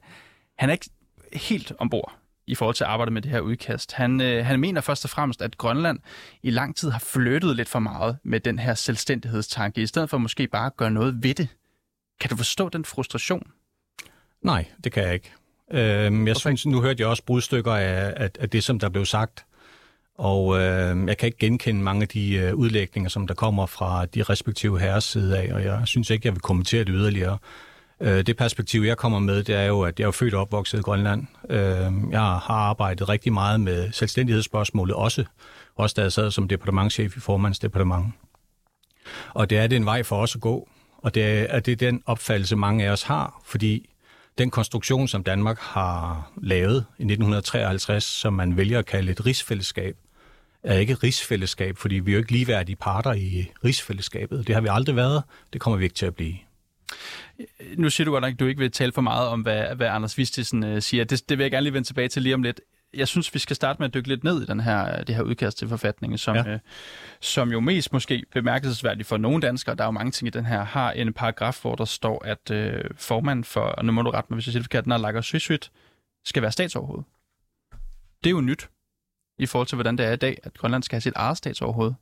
han 0.58 0.68
er 0.68 0.72
ikke 0.72 0.90
helt 1.32 1.72
ombord 1.78 2.12
i 2.46 2.54
forhold 2.54 2.74
til 2.74 2.84
at 2.84 2.90
arbejde 2.90 3.10
med 3.10 3.22
det 3.22 3.30
her 3.30 3.40
udkast. 3.40 3.92
Han, 3.92 4.20
uh, 4.20 4.46
han 4.46 4.60
mener 4.60 4.80
først 4.80 5.04
og 5.04 5.10
fremmest, 5.10 5.42
at 5.42 5.58
Grønland 5.58 5.98
i 6.42 6.50
lang 6.50 6.76
tid 6.76 6.90
har 6.90 6.98
flyttet 6.98 7.56
lidt 7.56 7.68
for 7.68 7.78
meget 7.78 8.18
med 8.24 8.40
den 8.40 8.58
her 8.58 8.74
selvstændighedstanke, 8.74 9.82
i 9.82 9.86
stedet 9.86 10.10
for 10.10 10.18
måske 10.18 10.46
bare 10.46 10.66
at 10.66 10.76
gøre 10.76 10.90
noget 10.90 11.22
ved 11.22 11.34
det. 11.34 11.48
Kan 12.20 12.30
du 12.30 12.36
forstå 12.36 12.68
den 12.68 12.84
frustration? 12.84 13.50
Nej, 14.42 14.64
det 14.84 14.92
kan 14.92 15.02
jeg 15.02 15.14
ikke. 15.14 15.32
Øhm, 15.70 16.26
jeg 16.26 16.36
synes, 16.36 16.66
nu 16.66 16.80
hørte 16.80 17.00
jeg 17.00 17.08
også 17.08 17.22
brudstykker 17.24 17.72
af, 17.74 18.14
af, 18.16 18.30
af 18.40 18.50
det, 18.50 18.64
som 18.64 18.78
der 18.78 18.88
blev 18.88 19.04
sagt. 19.04 19.44
Og 20.14 20.60
øh, 20.60 21.08
jeg 21.08 21.18
kan 21.18 21.26
ikke 21.26 21.38
genkende 21.38 21.82
mange 21.82 22.02
af 22.02 22.08
de 22.08 22.34
øh, 22.34 22.54
udlægninger, 22.54 23.08
som 23.08 23.26
der 23.26 23.34
kommer 23.34 23.66
fra 23.66 24.06
de 24.06 24.22
respektive 24.22 24.80
herres 24.80 25.04
side 25.04 25.38
af, 25.38 25.54
og 25.54 25.64
jeg 25.64 25.82
synes 25.84 26.10
ikke, 26.10 26.26
jeg 26.26 26.34
vil 26.34 26.40
kommentere 26.40 26.84
det 26.84 26.94
yderligere. 26.94 27.38
Øh, 28.00 28.26
det 28.26 28.36
perspektiv, 28.36 28.82
jeg 28.82 28.96
kommer 28.96 29.18
med, 29.18 29.42
det 29.42 29.54
er 29.54 29.64
jo, 29.64 29.82
at 29.82 30.00
jeg 30.00 30.06
er 30.06 30.10
født 30.10 30.34
og 30.34 30.40
opvokset 30.40 30.78
i 30.78 30.82
Grønland. 30.82 31.26
Øh, 31.50 32.10
jeg 32.10 32.20
har 32.20 32.50
arbejdet 32.50 33.08
rigtig 33.08 33.32
meget 33.32 33.60
med 33.60 33.92
selvstændighedsspørgsmålet 33.92 34.96
også, 34.96 35.24
også 35.76 35.94
da 35.96 36.02
jeg 36.02 36.12
sad 36.12 36.30
som 36.30 36.48
departementchef 36.48 37.16
i 37.16 37.20
formandsdepartement. 37.20 38.06
Og 39.34 39.50
det 39.50 39.58
er 39.58 39.66
det 39.66 39.76
en 39.76 39.84
vej 39.84 40.02
for 40.02 40.16
os 40.16 40.34
at 40.34 40.40
gå. 40.40 40.68
Og 40.98 41.14
det 41.14 41.54
er, 41.54 41.60
det 41.60 41.72
er 41.72 41.76
den 41.76 42.02
opfattelse, 42.06 42.56
mange 42.56 42.86
af 42.86 42.90
os 42.90 43.02
har, 43.02 43.42
fordi 43.44 43.88
den 44.38 44.50
konstruktion, 44.50 45.08
som 45.08 45.24
Danmark 45.24 45.58
har 45.58 46.30
lavet 46.42 46.76
i 46.76 47.02
1953, 47.02 48.04
som 48.04 48.32
man 48.32 48.56
vælger 48.56 48.78
at 48.78 48.86
kalde 48.86 49.12
et 49.12 49.26
rigsfællesskab, 49.26 49.96
er 50.62 50.78
ikke 50.78 50.92
et 50.92 51.02
rigsfællesskab, 51.02 51.76
fordi 51.76 51.94
vi 51.94 52.10
er 52.10 52.12
jo 52.12 52.18
ikke 52.18 52.32
ligeværdige 52.32 52.76
parter 52.76 53.12
i 53.12 53.50
rigsfællesskabet. 53.64 54.46
Det 54.46 54.54
har 54.54 54.62
vi 54.62 54.68
aldrig 54.70 54.96
været. 54.96 55.22
Det 55.52 55.60
kommer 55.60 55.78
vi 55.78 55.84
ikke 55.84 55.96
til 55.96 56.06
at 56.06 56.14
blive. 56.14 56.34
Nu 57.76 57.90
siger 57.90 58.04
du 58.04 58.10
godt 58.10 58.22
nok, 58.22 58.32
at 58.32 58.40
du 58.40 58.46
ikke 58.46 58.58
vil 58.58 58.72
tale 58.72 58.92
for 58.92 59.00
meget 59.00 59.28
om, 59.28 59.40
hvad, 59.40 59.74
hvad 59.76 59.86
Anders 59.86 60.18
Vistisen 60.18 60.64
øh, 60.64 60.82
siger. 60.82 61.04
Det, 61.04 61.28
det 61.28 61.38
vil 61.38 61.44
jeg 61.44 61.50
gerne 61.50 61.64
lige 61.64 61.72
vende 61.72 61.88
tilbage 61.88 62.08
til 62.08 62.22
lige 62.22 62.34
om 62.34 62.42
lidt 62.42 62.60
jeg 62.94 63.08
synes, 63.08 63.34
vi 63.34 63.38
skal 63.38 63.56
starte 63.56 63.78
med 63.78 63.88
at 63.88 63.94
dykke 63.94 64.08
lidt 64.08 64.24
ned 64.24 64.42
i 64.42 64.46
den 64.46 64.60
her, 64.60 65.04
det 65.04 65.14
her 65.14 65.22
udkast 65.22 65.58
til 65.58 65.68
forfatningen, 65.68 66.18
som, 66.18 66.36
ja. 66.36 66.48
øh, 66.48 66.58
som 67.20 67.52
jo 67.52 67.60
mest 67.60 67.92
måske 67.92 68.24
bemærkelsesværdigt 68.32 69.08
for 69.08 69.16
nogle 69.16 69.40
danskere, 69.42 69.74
der 69.74 69.82
er 69.82 69.86
jo 69.86 69.90
mange 69.90 70.10
ting 70.10 70.28
i 70.28 70.30
den 70.30 70.46
her, 70.46 70.64
har 70.64 70.92
en 70.92 71.12
paragraf, 71.12 71.60
hvor 71.62 71.74
der 71.74 71.84
står, 71.84 72.24
at 72.24 72.50
øh, 72.50 72.84
formanden 72.96 73.44
for, 73.44 73.60
og 73.60 73.84
nu 73.84 73.92
må 73.92 74.02
du 74.02 74.10
rette 74.10 74.32
mig, 74.32 74.36
hvis 74.36 74.46
jeg 74.46 74.52
siger 74.52 74.62
det 74.62 74.66
forkert, 74.66 74.86
Nalager 74.86 75.20
Sysyt, 75.20 75.70
skal 76.24 76.42
være 76.42 76.52
statsoverhoved. 76.52 77.02
Det 78.24 78.30
er 78.30 78.34
jo 78.34 78.40
nyt 78.40 78.68
i 79.38 79.46
forhold 79.46 79.66
til, 79.66 79.76
hvordan 79.76 79.98
det 79.98 80.06
er 80.06 80.12
i 80.12 80.16
dag, 80.16 80.38
at 80.42 80.58
Grønland 80.58 80.82
skal 80.82 80.96
have 80.96 81.00
sit 81.00 81.12
eget 81.16 81.36
statsoverhoved. 81.36 81.92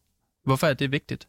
Hvorfor 0.45 0.67
er 0.67 0.75
det 0.75 0.93
vigtigt? 0.93 1.29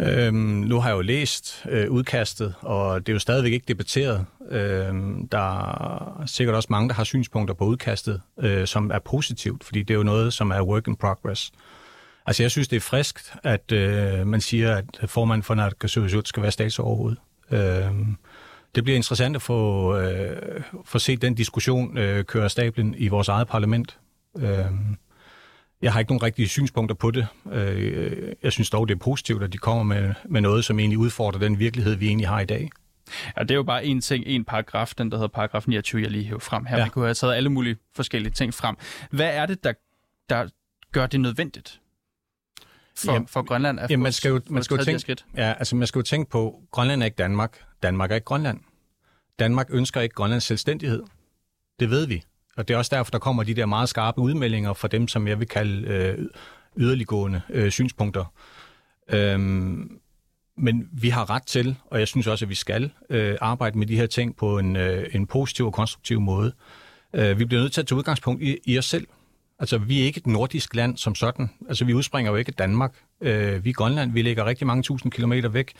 Øhm, 0.00 0.36
nu 0.36 0.80
har 0.80 0.88
jeg 0.88 0.96
jo 0.96 1.00
læst 1.00 1.66
øh, 1.68 1.90
udkastet, 1.90 2.54
og 2.60 3.06
det 3.06 3.12
er 3.12 3.14
jo 3.14 3.18
stadigvæk 3.18 3.52
ikke 3.52 3.64
debatteret. 3.68 4.26
Øhm, 4.50 5.28
der 5.28 5.70
er 6.18 6.26
sikkert 6.26 6.56
også 6.56 6.66
mange, 6.70 6.88
der 6.88 6.94
har 6.94 7.04
synspunkter 7.04 7.54
på 7.54 7.64
udkastet, 7.64 8.20
øh, 8.40 8.66
som 8.66 8.90
er 8.90 8.98
positivt, 8.98 9.64
fordi 9.64 9.82
det 9.82 9.94
er 9.94 9.98
jo 9.98 10.02
noget, 10.02 10.32
som 10.32 10.50
er 10.50 10.62
work 10.62 10.88
in 10.88 10.96
progress. 10.96 11.52
Altså 12.26 12.42
jeg 12.42 12.50
synes, 12.50 12.68
det 12.68 12.76
er 12.76 12.80
friskt, 12.80 13.34
at 13.44 13.72
øh, 13.72 14.26
man 14.26 14.40
siger, 14.40 14.76
at 14.76 15.10
formanden 15.10 15.42
for 15.42 15.54
Nærkasøsut 15.54 16.28
skal 16.28 16.42
være 16.42 16.52
statsoverhoved. 16.52 17.16
Øhm, 17.50 18.16
det 18.74 18.84
bliver 18.84 18.96
interessant 18.96 19.36
at 19.36 19.42
få, 19.42 19.96
øh, 19.96 20.62
få 20.84 20.98
set 20.98 21.22
den 21.22 21.34
diskussion 21.34 21.98
øh, 21.98 22.24
køre 22.24 22.50
stablen 22.50 22.94
i 22.98 23.08
vores 23.08 23.28
eget 23.28 23.48
parlament. 23.48 23.98
Øhm, 24.38 24.96
jeg 25.82 25.92
har 25.92 26.00
ikke 26.00 26.12
nogen 26.12 26.22
rigtige 26.22 26.48
synspunkter 26.48 26.94
på 26.94 27.10
det. 27.10 27.26
Øh, 27.52 28.32
jeg 28.42 28.52
synes 28.52 28.70
dog, 28.70 28.88
det 28.88 28.94
er 28.94 28.98
positivt, 28.98 29.42
at 29.42 29.52
de 29.52 29.58
kommer 29.58 29.82
med, 29.82 30.14
med 30.24 30.40
noget, 30.40 30.64
som 30.64 30.78
egentlig 30.78 30.98
udfordrer 30.98 31.40
den 31.40 31.58
virkelighed, 31.58 31.94
vi 31.94 32.06
egentlig 32.06 32.28
har 32.28 32.40
i 32.40 32.44
dag. 32.44 32.70
Ja, 33.36 33.42
det 33.42 33.50
er 33.50 33.54
jo 33.54 33.62
bare 33.62 33.84
en 33.84 34.00
ting, 34.00 34.24
en 34.26 34.44
paragraf, 34.44 34.92
den 34.98 35.10
der 35.10 35.16
hedder 35.16 35.28
paragraf 35.28 35.68
29, 35.68 36.02
jeg 36.02 36.10
lige 36.10 36.24
hæver 36.24 36.38
frem 36.38 36.66
her. 36.66 36.78
Ja. 36.78 36.84
Vi 36.84 36.90
kunne 36.90 37.04
have 37.04 37.14
taget 37.14 37.34
alle 37.34 37.48
mulige 37.48 37.76
forskellige 37.94 38.32
ting 38.32 38.54
frem. 38.54 38.76
Hvad 39.10 39.34
er 39.34 39.46
det, 39.46 39.64
der, 39.64 39.72
der 40.30 40.48
gør 40.92 41.06
det 41.06 41.20
nødvendigt 41.20 41.80
for, 42.96 43.12
jamen, 43.12 43.28
for 43.28 43.42
Grønland 43.42 43.80
at 43.80 43.90
jamen, 43.90 44.02
man 44.02 44.12
skal 44.12 44.28
jo, 44.28 44.40
man 44.50 44.62
skal 44.62 44.76
jo 44.76 44.84
tænke, 44.84 45.00
skridt? 45.00 45.24
Ja, 45.36 45.52
altså 45.52 45.76
man 45.76 45.86
skal 45.86 45.98
jo 45.98 46.02
tænke 46.02 46.30
på, 46.30 46.62
Grønland 46.70 47.02
er 47.02 47.04
ikke 47.04 47.16
Danmark. 47.16 47.64
Danmark 47.82 48.10
er 48.10 48.14
ikke 48.14 48.24
Grønland. 48.24 48.60
Danmark 49.38 49.66
ønsker 49.70 50.00
ikke 50.00 50.14
Grønlands 50.14 50.44
selvstændighed. 50.44 51.02
Det 51.80 51.90
ved 51.90 52.06
vi. 52.06 52.22
Og 52.56 52.68
det 52.68 52.74
er 52.74 52.78
også 52.78 52.96
derfor, 52.96 53.10
der 53.10 53.18
kommer 53.18 53.42
de 53.42 53.54
der 53.54 53.66
meget 53.66 53.88
skarpe 53.88 54.20
udmeldinger 54.20 54.72
fra 54.72 54.88
dem, 54.88 55.08
som 55.08 55.28
jeg 55.28 55.40
vil 55.40 55.48
kalde 55.48 55.88
øh, 55.88 56.26
yderliggående 56.76 57.40
øh, 57.50 57.70
synspunkter. 57.70 58.24
Øhm, 59.08 59.98
men 60.58 60.88
vi 60.92 61.08
har 61.08 61.30
ret 61.30 61.46
til, 61.46 61.76
og 61.86 61.98
jeg 61.98 62.08
synes 62.08 62.26
også, 62.26 62.44
at 62.44 62.48
vi 62.48 62.54
skal 62.54 62.90
øh, 63.10 63.36
arbejde 63.40 63.78
med 63.78 63.86
de 63.86 63.96
her 63.96 64.06
ting 64.06 64.36
på 64.36 64.58
en, 64.58 64.76
øh, 64.76 65.06
en 65.12 65.26
positiv 65.26 65.66
og 65.66 65.72
konstruktiv 65.72 66.20
måde. 66.20 66.52
Øh, 67.14 67.38
vi 67.38 67.44
bliver 67.44 67.60
nødt 67.60 67.72
til 67.72 67.80
at 67.80 67.86
tage 67.86 67.98
udgangspunkt 67.98 68.42
i, 68.42 68.58
i 68.64 68.78
os 68.78 68.84
selv. 68.84 69.06
Altså, 69.58 69.78
vi 69.78 70.00
er 70.00 70.04
ikke 70.04 70.18
et 70.18 70.26
nordisk 70.26 70.74
land 70.74 70.96
som 70.96 71.14
sådan. 71.14 71.50
Altså, 71.68 71.84
vi 71.84 71.94
udspringer 71.94 72.32
jo 72.32 72.36
ikke 72.36 72.52
Danmark. 72.52 72.94
Øh, 73.20 73.64
vi 73.64 73.70
er 73.70 73.74
Grønland. 73.74 74.12
Vi 74.12 74.22
ligger 74.22 74.44
rigtig 74.44 74.66
mange 74.66 74.82
tusind 74.82 75.12
kilometer 75.12 75.48
væk. 75.48 75.72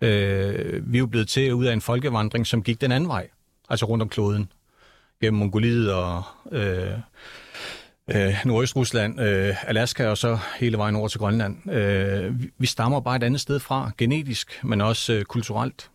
Øh, 0.00 0.92
vi 0.92 0.98
er 0.98 1.00
jo 1.00 1.06
blevet 1.06 1.28
til 1.28 1.54
ud 1.54 1.64
af 1.64 1.72
en 1.72 1.80
folkevandring, 1.80 2.46
som 2.46 2.62
gik 2.62 2.80
den 2.80 2.92
anden 2.92 3.08
vej. 3.08 3.28
Altså 3.68 3.86
rundt 3.86 4.02
om 4.02 4.08
kloden. 4.08 4.48
Gennem 5.20 5.38
Mongoliet 5.38 5.92
og 5.92 6.22
øh, 6.52 6.92
øh, 8.14 8.34
Nordøstrusland, 8.44 9.20
øh, 9.20 9.68
Alaska 9.68 10.08
og 10.08 10.18
så 10.18 10.38
hele 10.58 10.78
vejen 10.78 10.96
over 10.96 11.08
til 11.08 11.18
Grønland. 11.20 11.70
Øh, 11.72 12.34
vi 12.58 12.66
stammer 12.66 13.00
bare 13.00 13.16
et 13.16 13.22
andet 13.22 13.40
sted 13.40 13.60
fra, 13.60 13.90
genetisk, 13.98 14.64
men 14.64 14.80
også 14.80 15.12
øh, 15.12 15.24
kulturelt. 15.24 15.90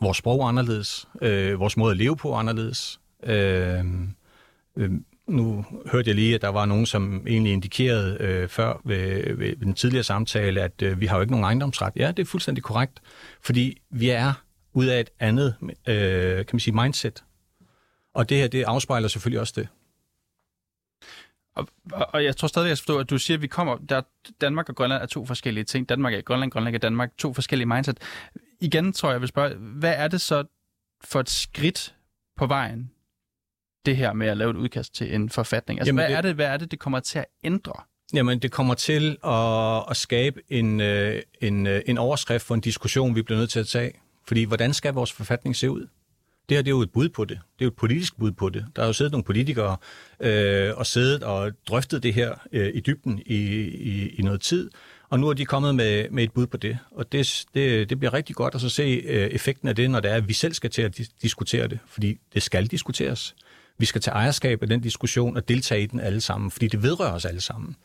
Vores 0.00 0.18
sprog 0.18 0.40
er 0.40 0.46
anderledes. 0.46 1.08
Øh, 1.22 1.60
vores 1.60 1.76
måde 1.76 1.90
at 1.90 1.96
leve 1.96 2.16
på 2.16 2.32
er 2.32 2.36
anderledes. 2.36 3.00
Øh, 3.22 3.84
øh, 4.76 4.90
nu 5.28 5.64
hørte 5.92 6.08
jeg 6.08 6.14
lige, 6.14 6.34
at 6.34 6.42
der 6.42 6.48
var 6.48 6.66
nogen, 6.66 6.86
som 6.86 7.26
egentlig 7.26 7.52
indikerede 7.52 8.16
øh, 8.20 8.48
før 8.48 8.80
ved, 8.84 9.36
ved, 9.36 9.56
ved 9.56 9.66
den 9.66 9.74
tidligere 9.74 10.04
samtale, 10.04 10.62
at 10.62 10.82
øh, 10.82 11.00
vi 11.00 11.06
har 11.06 11.16
jo 11.16 11.20
ikke 11.20 11.32
nogen 11.32 11.44
ejendomsret. 11.44 11.92
Ja, 11.96 12.08
det 12.08 12.18
er 12.18 12.26
fuldstændig 12.26 12.64
korrekt, 12.64 13.00
fordi 13.42 13.78
vi 13.90 14.10
er 14.10 14.32
ud 14.72 14.86
af 14.86 15.00
et 15.00 15.10
andet 15.20 15.54
øh, 15.62 16.36
kan 16.36 16.46
man 16.52 16.60
sige, 16.60 16.74
mindset. 16.74 17.22
Og 18.16 18.28
det 18.28 18.36
her, 18.36 18.48
det 18.48 18.62
afspejler 18.62 19.08
selvfølgelig 19.08 19.40
også 19.40 19.52
det. 19.56 19.68
Og, 21.54 21.68
og 21.92 22.24
jeg 22.24 22.36
tror 22.36 22.48
stadig, 22.48 22.68
jeg 22.68 22.78
forstår, 22.78 23.00
at 23.00 23.10
du 23.10 23.18
siger, 23.18 23.36
at 23.36 23.42
vi 23.42 23.46
kommer, 23.46 23.76
der, 23.88 24.02
Danmark 24.40 24.68
og 24.68 24.76
Grønland 24.76 25.02
er 25.02 25.06
to 25.06 25.26
forskellige 25.26 25.64
ting. 25.64 25.88
Danmark 25.88 26.14
er 26.14 26.20
Grønland, 26.20 26.50
Grønland 26.50 26.74
er 26.74 26.78
Danmark, 26.78 27.10
to 27.18 27.34
forskellige 27.34 27.66
mindset. 27.66 27.98
Igen 28.60 28.92
tror 28.92 29.08
jeg, 29.08 29.12
jeg 29.12 29.20
vil 29.20 29.28
spørge, 29.28 29.54
hvad 29.54 29.94
er 29.96 30.08
det 30.08 30.20
så 30.20 30.44
for 31.04 31.20
et 31.20 31.30
skridt 31.30 31.94
på 32.36 32.46
vejen, 32.46 32.90
det 33.86 33.96
her 33.96 34.12
med 34.12 34.26
at 34.26 34.36
lave 34.36 34.50
et 34.50 34.56
udkast 34.56 34.94
til 34.94 35.14
en 35.14 35.30
forfatning? 35.30 35.80
Altså, 35.80 35.88
Jamen, 35.88 35.98
hvad, 35.98 36.08
det... 36.08 36.16
Er 36.16 36.22
det, 36.22 36.34
hvad 36.34 36.46
er 36.46 36.56
det, 36.56 36.70
det 36.70 36.78
kommer 36.78 37.00
til 37.00 37.18
at 37.18 37.26
ændre? 37.44 37.72
Jamen, 38.14 38.38
det 38.38 38.52
kommer 38.52 38.74
til 38.74 39.16
at, 39.24 39.90
at 39.90 39.96
skabe 39.96 40.40
en, 40.48 40.80
øh, 40.80 41.22
en, 41.40 41.66
øh, 41.66 41.82
en 41.86 41.98
overskrift 41.98 42.44
for 42.46 42.54
en 42.54 42.60
diskussion, 42.60 43.14
vi 43.14 43.22
bliver 43.22 43.38
nødt 43.38 43.50
til 43.50 43.60
at 43.60 43.66
tage. 43.66 43.92
Fordi, 44.28 44.44
hvordan 44.44 44.74
skal 44.74 44.94
vores 44.94 45.12
forfatning 45.12 45.56
se 45.56 45.70
ud? 45.70 45.86
Det 46.48 46.56
her 46.56 46.62
det 46.62 46.70
er 46.70 46.76
jo 46.76 46.82
et 46.82 46.90
bud 46.90 47.08
på 47.08 47.24
det. 47.24 47.38
Det 47.58 47.60
er 47.60 47.66
jo 47.66 47.68
et 47.68 47.76
politisk 47.76 48.16
bud 48.16 48.32
på 48.32 48.48
det. 48.48 48.66
Der 48.76 48.82
har 48.82 48.86
jo 48.86 48.92
siddet 48.92 49.12
nogle 49.12 49.24
politikere 49.24 49.76
øh, 50.20 50.76
og 50.76 50.86
siddet 50.86 51.22
og 51.22 51.52
drøftet 51.68 52.02
det 52.02 52.14
her 52.14 52.34
øh, 52.52 52.70
i 52.74 52.80
dybden 52.80 53.22
i, 53.26 53.36
i, 53.64 54.08
i 54.08 54.22
noget 54.22 54.40
tid, 54.40 54.70
og 55.08 55.20
nu 55.20 55.28
er 55.28 55.32
de 55.32 55.44
kommet 55.44 55.74
med, 55.74 56.10
med 56.10 56.24
et 56.24 56.32
bud 56.32 56.46
på 56.46 56.56
det. 56.56 56.78
Og 56.90 57.12
det, 57.12 57.44
det, 57.54 57.90
det 57.90 57.98
bliver 57.98 58.14
rigtig 58.14 58.36
godt 58.36 58.54
at 58.54 58.60
så 58.60 58.68
se 58.68 58.82
øh, 58.82 59.26
effekten 59.26 59.68
af 59.68 59.76
det, 59.76 59.90
når 59.90 60.00
det 60.00 60.10
er, 60.10 60.14
at 60.14 60.28
vi 60.28 60.32
selv 60.32 60.52
skal 60.54 60.70
til 60.70 60.82
at 60.82 61.00
diskutere 61.22 61.68
det. 61.68 61.78
Fordi 61.86 62.18
det 62.34 62.42
skal 62.42 62.66
diskuteres. 62.66 63.34
Vi 63.78 63.86
skal 63.86 64.00
tage 64.00 64.14
ejerskab 64.14 64.62
af 64.62 64.68
den 64.68 64.80
diskussion 64.80 65.36
og 65.36 65.48
deltage 65.48 65.82
i 65.82 65.86
den 65.86 66.00
alle 66.00 66.20
sammen, 66.20 66.50
fordi 66.50 66.68
det 66.68 66.82
vedrører 66.82 67.12
os 67.12 67.24
alle 67.24 67.40
sammen. 67.40 67.76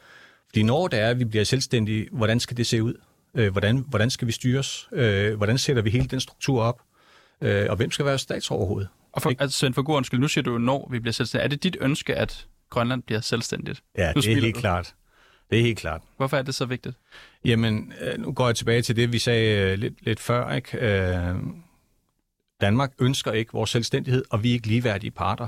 Fordi 0.47 0.63
når 0.63 0.87
det 0.87 0.99
er, 0.99 1.09
at 1.09 1.19
vi 1.19 1.25
bliver 1.25 1.43
selvstændige, 1.43 2.07
hvordan 2.11 2.39
skal 2.39 2.57
det 2.57 2.67
se 2.67 2.83
ud? 2.83 2.93
Øh, 3.35 3.51
hvordan, 3.51 3.85
hvordan 3.87 4.09
skal 4.09 4.27
vi 4.27 4.31
styres? 4.31 4.89
Øh, 4.91 5.35
hvordan 5.35 5.57
sætter 5.57 5.81
vi 5.81 5.89
hele 5.89 6.07
den 6.07 6.19
struktur 6.19 6.61
op? 6.61 6.81
Øh, 7.41 7.65
og 7.69 7.75
hvem 7.75 7.91
skal 7.91 8.05
være 8.05 8.17
statsoverhoved? 8.17 8.85
Og 9.11 9.21
for, 9.21 9.33
altså, 9.39 9.59
Svend, 9.59 9.73
for 9.73 9.81
god 9.81 9.95
undskyld, 9.95 10.19
nu 10.19 10.27
siger 10.27 10.43
du, 10.43 10.57
når 10.57 10.89
vi 10.91 10.99
bliver 10.99 11.13
selvstændige. 11.13 11.45
Er 11.45 11.49
det 11.49 11.63
dit 11.63 11.77
ønske, 11.81 12.15
at 12.15 12.47
Grønland 12.69 13.03
bliver 13.03 13.21
selvstændigt? 13.21 13.83
Ja, 13.97 14.13
det 14.15 14.27
er 14.27 14.35
helt 14.41 14.55
du. 14.55 14.59
klart. 14.59 14.95
Det 15.49 15.59
er 15.59 15.63
helt 15.63 15.79
klart. 15.79 16.01
Hvorfor 16.17 16.37
er 16.37 16.41
det 16.41 16.55
så 16.55 16.65
vigtigt? 16.65 16.95
Jamen, 17.45 17.93
øh, 18.01 18.19
nu 18.19 18.31
går 18.31 18.45
jeg 18.45 18.55
tilbage 18.55 18.81
til 18.81 18.95
det, 18.95 19.11
vi 19.11 19.19
sagde 19.19 19.71
øh, 19.71 19.77
lidt, 19.79 20.05
lidt 20.05 20.19
før. 20.19 20.51
Ikke? 20.51 20.77
Øh, 20.77 21.35
Danmark 22.61 22.91
ønsker 22.99 23.31
ikke 23.31 23.53
vores 23.53 23.69
selvstændighed, 23.69 24.23
og 24.29 24.43
vi 24.43 24.49
er 24.49 24.53
ikke 24.53 24.67
ligeværdige 24.67 25.11
parter. 25.11 25.47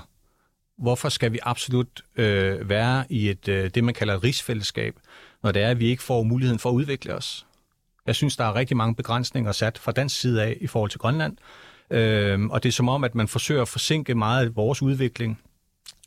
Hvorfor 0.77 1.09
skal 1.09 1.33
vi 1.33 1.39
absolut 1.41 2.01
øh, 2.15 2.69
være 2.69 3.05
i 3.09 3.29
et 3.29 3.47
øh, 3.47 3.69
det, 3.69 3.83
man 3.83 3.93
kalder 3.93 4.15
et 4.15 4.23
rigsfællesskab, 4.23 4.95
når 5.43 5.51
det 5.51 5.61
er, 5.61 5.69
at 5.69 5.79
vi 5.79 5.85
ikke 5.85 6.03
får 6.03 6.23
muligheden 6.23 6.59
for 6.59 6.69
at 6.69 6.73
udvikle 6.73 7.15
os? 7.15 7.45
Jeg 8.05 8.15
synes, 8.15 8.37
der 8.37 8.43
er 8.43 8.55
rigtig 8.55 8.77
mange 8.77 8.95
begrænsninger 8.95 9.51
sat 9.51 9.77
fra 9.77 9.91
dansk 9.91 10.19
side 10.19 10.43
af 10.43 10.57
i 10.61 10.67
forhold 10.67 10.89
til 10.91 10.99
Grønland. 10.99 11.37
Øh, 11.93 12.45
og 12.45 12.63
det 12.63 12.69
er 12.69 12.73
som 12.73 12.89
om, 12.89 13.03
at 13.03 13.15
man 13.15 13.27
forsøger 13.27 13.61
at 13.61 13.67
forsinke 13.67 14.15
meget 14.15 14.45
af 14.45 14.55
vores 14.55 14.81
udvikling. 14.81 15.39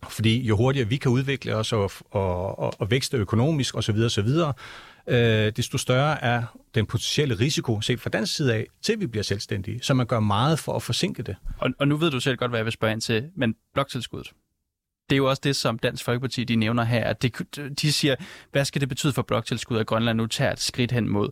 Fordi 0.09 0.43
jo 0.43 0.57
hurtigere 0.57 0.89
vi 0.89 0.97
kan 0.97 1.11
udvikle 1.11 1.57
os 1.57 1.73
og, 1.73 1.91
og, 2.11 2.59
og, 2.59 2.75
og 2.79 2.91
vækste 2.91 3.17
økonomisk 3.17 3.77
osv., 3.77 3.97
osv., 3.97 4.29
øh, 5.09 5.53
desto 5.57 5.79
større 5.79 6.25
er 6.25 6.43
den 6.75 6.87
potentielle 6.87 7.35
risiko 7.35 7.81
set 7.81 8.01
fra 8.01 8.11
dansk 8.11 8.37
side 8.37 8.55
af, 8.55 8.67
til 8.83 9.01
vi 9.01 9.07
bliver 9.07 9.23
selvstændige. 9.23 9.81
Så 9.83 9.95
man 9.95 10.07
gør 10.07 10.21
meget 10.21 10.59
for 10.59 10.73
at 10.73 10.83
forsinke 10.83 11.23
det. 11.23 11.37
Og, 11.59 11.71
og 11.79 11.89
nu 11.89 11.97
ved 11.97 12.11
du 12.11 12.21
selv 12.21 12.37
godt, 12.37 12.51
hvad 12.51 12.59
jeg 12.59 12.65
vil 12.65 12.73
spørge 12.73 12.93
ind 12.93 13.01
til, 13.01 13.29
men 13.37 13.55
bloktilskuddet, 13.75 14.33
det 15.11 15.15
er 15.15 15.17
jo 15.17 15.29
også 15.29 15.41
det, 15.45 15.57
som 15.57 15.79
Dansk 15.79 16.05
Folkeparti 16.05 16.45
de 16.45 16.57
nævner 16.57 16.85
her. 16.85 17.05
At 17.05 17.23
det, 17.23 17.57
de 17.81 17.93
siger, 17.93 18.15
hvad 18.53 18.65
skal 18.65 18.81
det 18.81 18.89
betyde 18.89 19.13
for 19.13 19.23
bloktilskud, 19.23 19.79
at 19.79 19.87
Grønland 19.87 20.19
nu 20.19 20.27
tager 20.27 20.53
et 20.53 20.61
skridt 20.61 20.93
hen 20.93 21.09
mod 21.09 21.29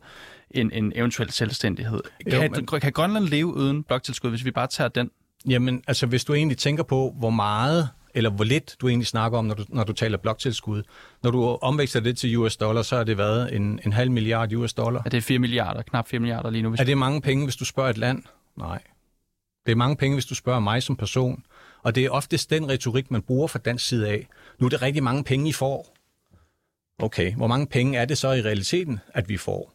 en, 0.51 0.73
en 0.73 0.93
eventuel 0.95 1.31
selvstændighed? 1.31 2.01
Kan, 2.31 2.43
jo, 2.43 2.65
men... 2.71 2.81
kan 2.81 2.93
Grønland 2.93 3.25
leve 3.25 3.55
uden 3.55 3.83
bloktilskud, 3.83 4.31
hvis 4.31 4.45
vi 4.45 4.51
bare 4.51 4.67
tager 4.67 4.89
den? 4.89 5.11
Jamen, 5.49 5.83
altså 5.87 6.07
hvis 6.07 6.25
du 6.25 6.35
egentlig 6.35 6.59
tænker 6.59 6.83
på, 6.83 7.15
hvor 7.19 7.31
meget 7.31 7.89
eller 8.15 8.31
hvor 8.31 8.45
lidt 8.45 8.77
du 8.81 8.89
egentlig 8.89 9.07
snakker 9.07 9.39
om, 9.39 9.45
når 9.45 9.55
du, 9.55 9.65
når 9.69 9.85
du 9.85 9.93
taler 9.93 10.19
bloktilskud. 10.19 10.83
Når 11.23 11.31
du 11.31 11.59
omvækster 11.63 12.01
det 12.01 12.19
til 12.19 12.37
US 12.37 12.57
dollar, 12.57 12.83
så 12.83 12.97
er 12.97 13.05
det 13.05 13.19
været 13.19 13.57
en, 13.57 13.81
en 13.87 13.93
halv 13.93 14.11
milliard 14.11 14.53
US 14.53 14.73
dollar. 14.75 15.03
Er 15.05 15.11
det 15.11 15.25
4 15.25 15.39
milliarder, 15.39 15.83
knap 15.83 16.09
4 16.09 16.21
milliarder 16.21 16.51
lige 16.51 16.63
nu? 16.63 16.69
Hvis... 16.69 16.81
Er 16.81 16.85
det 16.85 16.99
mange 16.99 17.21
penge, 17.21 17.45
hvis 17.45 17.57
du 17.57 17.65
spørger 17.65 17.91
et 17.91 17.99
land? 17.99 18.23
Nej. 18.59 18.83
Det 19.67 19.73
er 19.73 19.77
mange 19.77 19.97
penge, 19.97 20.15
hvis 20.15 20.27
du 20.27 20.35
spørger 20.35 20.61
mig 20.61 20.83
som 20.83 20.97
person. 20.97 21.45
Og 21.85 21.95
det 21.95 22.05
er 22.05 22.11
oftest 22.11 22.51
den 22.51 22.69
retorik, 22.69 23.11
man 23.11 23.23
bruger 23.23 23.47
fra 23.47 23.59
dansk 23.59 23.89
side 23.89 24.09
af. 24.09 24.29
Nu 24.59 24.67
er 24.67 24.71
det 24.71 24.83
rigtig 24.83 25.03
mange 25.03 25.25
penge, 25.25 25.49
I 25.49 25.53
får. 25.53 25.97
Okay, 26.99 27.35
hvor 27.35 27.47
mange 27.47 27.67
penge 27.67 27.99
er 27.99 28.05
det 28.05 28.19
så 28.19 28.33
i 28.33 28.43
realiteten, 28.43 29.01
at 29.09 29.29
vi 29.29 29.37
får? 29.37 29.73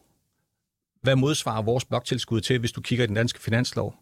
Hvad 1.02 1.16
modsvarer 1.16 1.62
vores 1.62 1.84
bloktilskud 1.84 2.40
til, 2.40 2.58
hvis 2.58 2.72
du 2.72 2.80
kigger 2.80 3.04
i 3.04 3.06
den 3.06 3.14
danske 3.14 3.40
finanslov? 3.40 3.94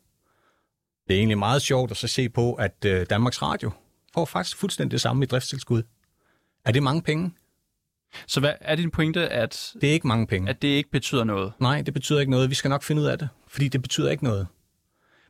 Det 1.08 1.14
er 1.14 1.18
egentlig 1.18 1.38
meget 1.38 1.62
sjovt 1.62 1.90
at 1.90 1.96
så 1.96 2.08
se 2.08 2.28
på, 2.28 2.54
at 2.54 2.84
øh, 2.86 3.06
Danmarks 3.10 3.42
Radio 3.42 3.70
får 4.14 4.24
faktisk 4.24 4.56
fuldstændig 4.56 4.90
det 4.90 5.00
samme 5.00 5.24
i 5.24 5.26
driftstilskud. 5.26 5.82
Er 6.64 6.72
det 6.72 6.82
mange 6.82 7.02
penge? 7.02 7.32
Så 8.26 8.40
hvad 8.40 8.52
er 8.60 8.76
din 8.76 8.90
pointe, 8.90 9.28
at... 9.28 9.72
Det 9.80 9.88
er 9.88 9.92
ikke 9.92 10.08
mange 10.08 10.26
penge. 10.26 10.48
At 10.50 10.62
det 10.62 10.68
ikke 10.68 10.90
betyder 10.90 11.24
noget? 11.24 11.52
Nej, 11.58 11.82
det 11.82 11.94
betyder 11.94 12.20
ikke 12.20 12.30
noget. 12.30 12.50
Vi 12.50 12.54
skal 12.54 12.68
nok 12.68 12.82
finde 12.82 13.02
ud 13.02 13.06
af 13.06 13.18
det, 13.18 13.28
fordi 13.48 13.68
det 13.68 13.82
betyder 13.82 14.10
ikke 14.10 14.24
noget. 14.24 14.46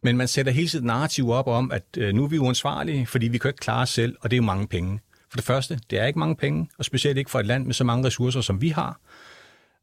Men 0.02 0.17
man 0.17 0.28
sætter 0.28 0.52
hele 0.52 0.69
tiden 0.69 0.87
narrativ 0.87 1.31
op 1.31 1.47
om, 1.47 1.73
at 1.73 1.85
øh, 1.97 2.14
nu 2.14 2.25
er 2.25 2.28
vi 2.28 2.38
uansvarlige, 2.38 3.07
fordi 3.07 3.28
vi 3.28 3.38
kan 3.38 3.49
ikke 3.49 3.59
klare 3.59 3.83
os 3.83 3.90
selv, 3.90 4.17
og 4.21 4.31
det 4.31 4.37
er 4.37 4.38
jo 4.38 4.47
mange 4.47 4.67
penge. 4.69 5.00
For 5.31 5.37
det 5.37 5.45
første, 5.45 5.81
det 5.90 5.99
er 5.99 6.07
ikke 6.07 6.19
mange 6.19 6.37
penge, 6.37 6.71
og 6.78 6.85
specielt 6.85 7.19
ikke 7.19 7.31
for 7.31 7.40
et 7.40 7.47
land 7.47 7.67
med 7.67 7.75
så 7.75 7.85
mange 7.85 8.07
ressourcer, 8.07 8.40
som 8.40 8.61
vi 8.61 8.69
har. 8.69 9.00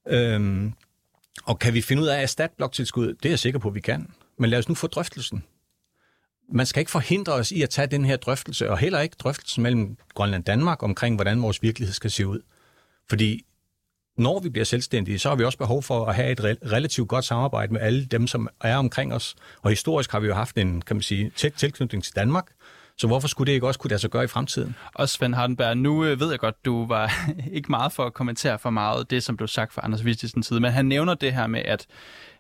Øhm, 0.08 0.74
og 1.44 1.60
kan 1.60 1.74
vi 1.74 1.82
finde 1.82 2.02
ud 2.02 2.08
af 2.08 2.16
at 2.18 2.24
erstatte 2.24 2.56
bloktilskud? 2.56 3.08
Det 3.08 3.26
er 3.26 3.30
jeg 3.30 3.40
sikker 3.40 3.60
på, 3.60 3.68
at 3.68 3.76
vi 3.76 3.80
kan. 3.80 4.08
Men 4.40 4.50
lad 4.50 4.60
os 4.60 4.70
nu 4.70 4.76
få 4.76 4.88
drøftelsen. 4.88 5.44
Man 6.54 6.66
skal 6.66 6.80
ikke 6.80 6.92
forhindre 6.92 7.34
os 7.34 7.52
i 7.52 7.62
at 7.62 7.70
tage 7.70 7.88
den 7.88 8.06
her 8.06 8.18
drøftelse, 8.18 8.70
og 8.70 8.78
heller 8.78 9.00
ikke 9.00 9.16
drøftelsen 9.20 9.64
mellem 9.64 9.98
Grønland 10.14 10.44
og 10.44 10.48
Danmark 10.48 10.84
omkring, 10.84 11.16
hvordan 11.16 11.42
vores 11.42 11.64
virkelighed 11.64 11.94
skal 11.94 12.12
se 12.12 12.28
ud. 12.28 12.40
Fordi 13.10 13.46
når 14.18 14.40
vi 14.40 14.50
bliver 14.50 14.66
selvstændige, 14.66 15.20
så 15.20 15.30
har 15.30 15.36
vi 15.36 15.44
også 15.44 15.58
behov 15.58 15.84
for 15.84 16.06
at 16.06 16.16
have 16.16 16.32
et 16.32 16.40
relativt 16.72 17.08
godt 17.08 17.26
samarbejde 17.26 17.74
med 17.74 17.82
alle 17.82 18.06
dem, 18.06 18.28
som 18.28 18.50
er 18.62 18.78
omkring 18.78 19.14
os. 19.14 19.36
Og 19.62 19.70
historisk 19.70 20.12
har 20.12 20.20
vi 20.20 20.28
jo 20.28 20.34
haft 20.34 20.58
en, 20.58 20.82
kan 20.82 20.96
man 20.96 21.02
sige, 21.02 21.32
tæt 21.36 21.54
tilknytning 21.54 22.04
til 22.04 22.16
Danmark. 22.16 22.46
Så 22.98 23.08
hvorfor 23.08 23.28
skulle 23.28 23.48
det 23.48 23.54
ikke 23.54 23.68
også 23.68 23.80
kunne 23.80 23.90
lade 23.90 24.02
sig 24.02 24.10
gøre 24.10 24.24
i 24.24 24.28
fremtiden? 24.28 24.76
Og 24.94 25.10
Svend 25.10 25.36
Hardenberg, 25.36 25.78
nu 25.78 26.06
øh, 26.06 26.20
ved 26.20 26.30
jeg 26.30 26.40
godt, 26.40 26.66
du 26.66 26.86
var 26.88 27.12
ikke 27.52 27.72
meget 27.72 27.92
for 27.92 28.04
at 28.04 28.14
kommentere 28.14 28.60
for 28.60 28.70
meget 28.70 29.10
det, 29.10 29.24
som 29.24 29.38
blev 29.38 29.48
sagt 29.48 29.74
fra 29.74 29.82
Anders 29.84 30.06
Vistisen 30.06 30.44
side, 30.44 30.60
men 30.60 30.72
han 30.72 30.86
nævner 30.86 31.14
det 31.14 31.34
her 31.34 31.48
med, 31.48 31.62
at 31.66 31.88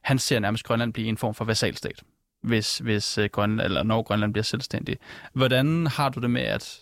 han 0.01 0.19
ser 0.19 0.39
nærmest 0.39 0.63
Grønland 0.63 0.93
blive 0.93 1.07
en 1.07 1.17
form 1.17 1.33
for 1.33 1.45
vasalstat, 1.45 2.03
hvis, 2.43 2.77
hvis 2.77 3.17
øh, 3.17 3.29
Grønland, 3.31 3.61
eller 3.65 3.83
når 3.83 4.01
Grønland 4.01 4.33
bliver 4.33 4.43
selvstændig. 4.43 4.97
Hvordan 5.33 5.87
har 5.87 6.09
du 6.09 6.19
det 6.19 6.29
med, 6.29 6.41
at 6.41 6.79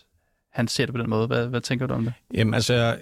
han 0.52 0.68
ser 0.68 0.86
det 0.86 0.94
på 0.94 1.00
den 1.00 1.10
måde? 1.10 1.26
Hvad, 1.26 1.46
hvad 1.46 1.60
tænker 1.60 1.86
du 1.86 1.94
om 1.94 2.04
det? 2.04 2.12
Jamen 2.34 2.54
altså, 2.54 2.96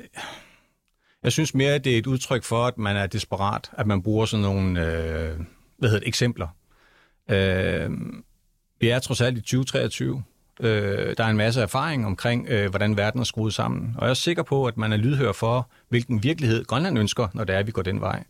jeg 1.22 1.32
synes 1.32 1.54
mere, 1.54 1.74
at 1.74 1.84
det 1.84 1.94
er 1.94 1.98
et 1.98 2.06
udtryk 2.06 2.44
for, 2.44 2.64
at 2.64 2.78
man 2.78 2.96
er 2.96 3.06
desperat, 3.06 3.70
at 3.72 3.86
man 3.86 4.02
bruger 4.02 4.26
sådan 4.26 4.42
nogle 4.42 4.86
øh, 4.86 5.40
hvad 5.78 5.88
hedder 5.88 6.00
det, 6.00 6.08
eksempler. 6.08 6.48
Øh, 7.30 7.90
vi 8.80 8.88
er 8.88 8.98
trods 8.98 9.20
alt 9.20 9.38
i 9.38 9.40
2023. 9.40 10.22
Øh, 10.60 11.14
der 11.16 11.24
er 11.24 11.28
en 11.28 11.36
masse 11.36 11.60
erfaring 11.60 12.06
omkring, 12.06 12.48
øh, 12.48 12.70
hvordan 12.70 12.96
verden 12.96 13.20
er 13.20 13.24
skruet 13.24 13.54
sammen. 13.54 13.94
Og 13.98 14.04
jeg 14.04 14.10
er 14.10 14.14
sikker 14.14 14.42
på, 14.42 14.66
at 14.66 14.76
man 14.76 14.92
er 14.92 14.96
lydhør 14.96 15.32
for, 15.32 15.70
hvilken 15.88 16.22
virkelighed 16.22 16.64
Grønland 16.64 16.98
ønsker, 16.98 17.28
når 17.34 17.44
det 17.44 17.54
er, 17.54 17.58
at 17.58 17.66
vi 17.66 17.72
går 17.72 17.82
den 17.82 18.00
vej. 18.00 18.24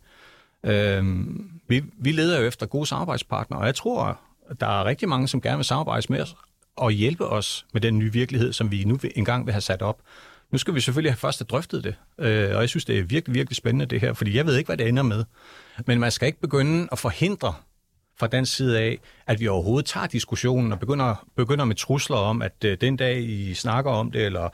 Øh, 0.65 1.27
vi, 1.69 1.83
vi 1.99 2.13
leder 2.13 2.41
jo 2.41 2.47
efter 2.47 2.67
gode 2.67 2.87
samarbejdspartnere, 2.87 3.61
og 3.61 3.67
jeg 3.67 3.75
tror, 3.75 4.21
at 4.51 4.61
der 4.61 4.81
er 4.81 4.85
rigtig 4.85 5.09
mange, 5.09 5.29
som 5.29 5.41
gerne 5.41 5.57
vil 5.57 5.65
samarbejde 5.65 6.07
med 6.09 6.21
os 6.21 6.37
og 6.77 6.91
hjælpe 6.91 7.27
os 7.27 7.67
med 7.73 7.81
den 7.81 7.99
nye 7.99 8.13
virkelighed, 8.13 8.53
som 8.53 8.71
vi 8.71 8.85
nu 8.85 8.99
engang 9.15 9.47
vil 9.47 9.53
have 9.53 9.61
sat 9.61 9.83
op. 9.83 9.99
Nu 10.53 10.59
skal 10.59 10.75
vi 10.75 10.81
selvfølgelig 10.81 11.13
have 11.13 11.19
først 11.19 11.39
have 11.39 11.47
drøftet 11.47 11.85
det, 11.85 11.95
øh, 12.19 12.57
og 12.57 12.61
jeg 12.61 12.69
synes, 12.69 12.85
det 12.85 12.99
er 12.99 13.03
virkelig, 13.03 13.35
virkelig 13.35 13.57
spændende 13.57 13.87
det 13.87 14.01
her, 14.01 14.13
fordi 14.13 14.37
jeg 14.37 14.47
ved 14.47 14.57
ikke, 14.57 14.69
hvad 14.69 14.77
det 14.77 14.89
ender 14.89 15.03
med. 15.03 15.25
Men 15.87 16.01
man 16.01 16.11
skal 16.11 16.27
ikke 16.27 16.41
begynde 16.41 16.89
at 16.93 16.99
forhindre 16.99 17.55
fra 18.19 18.27
den 18.27 18.47
side 18.47 18.81
af, 18.81 18.99
at 19.27 19.41
vi 19.41 19.49
overhovedet 19.49 19.87
tager 19.87 20.07
diskussionen 20.07 20.73
og 20.73 20.81
begynder, 20.81 21.27
begynder 21.37 21.65
med 21.65 21.77
trusler 21.77 22.17
om, 22.17 22.43
at 22.43 22.65
øh, 22.65 22.79
den 22.81 22.97
dag 22.97 23.23
I 23.23 23.55
snakker 23.55 23.91
om 23.91 24.11
det, 24.11 24.27
eller 24.27 24.49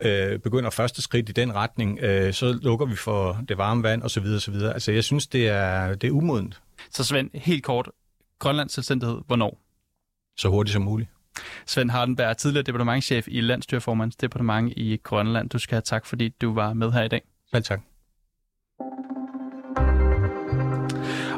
øh, 0.00 0.38
begynder 0.38 0.70
første 0.70 1.02
skridt 1.02 1.28
i 1.28 1.32
den 1.32 1.54
retning, 1.54 1.98
øh, 2.00 2.32
så 2.32 2.58
lukker 2.62 2.86
vi 2.86 2.96
for 2.96 3.44
det 3.48 3.58
varme 3.58 3.82
vand 3.82 4.02
osv. 4.02 4.24
osv. 4.36 4.54
Altså 4.54 4.92
jeg 4.92 5.04
synes, 5.04 5.26
det 5.26 5.48
er, 5.48 5.94
det 5.94 6.08
er 6.08 6.12
umodent. 6.12 6.60
Så 6.90 7.04
Svend, 7.04 7.30
helt 7.34 7.64
kort, 7.64 7.90
Grønlands 8.38 8.72
selvstændighed, 8.72 9.18
hvornår? 9.26 9.60
Så 10.36 10.48
hurtigt 10.48 10.72
som 10.72 10.82
muligt. 10.82 11.10
Svend 11.66 11.90
Hardenberg, 11.90 12.36
tidligere 12.36 12.62
departementchef 12.62 13.28
i 13.28 13.40
Landstyrformands 13.40 14.16
departement 14.16 14.72
i 14.76 15.00
Grønland. 15.02 15.50
Du 15.50 15.58
skal 15.58 15.74
have 15.74 15.82
tak, 15.82 16.06
fordi 16.06 16.28
du 16.28 16.54
var 16.54 16.72
med 16.72 16.92
her 16.92 17.02
i 17.02 17.08
dag. 17.08 17.22
Selv 17.52 17.64
tak. 17.64 17.80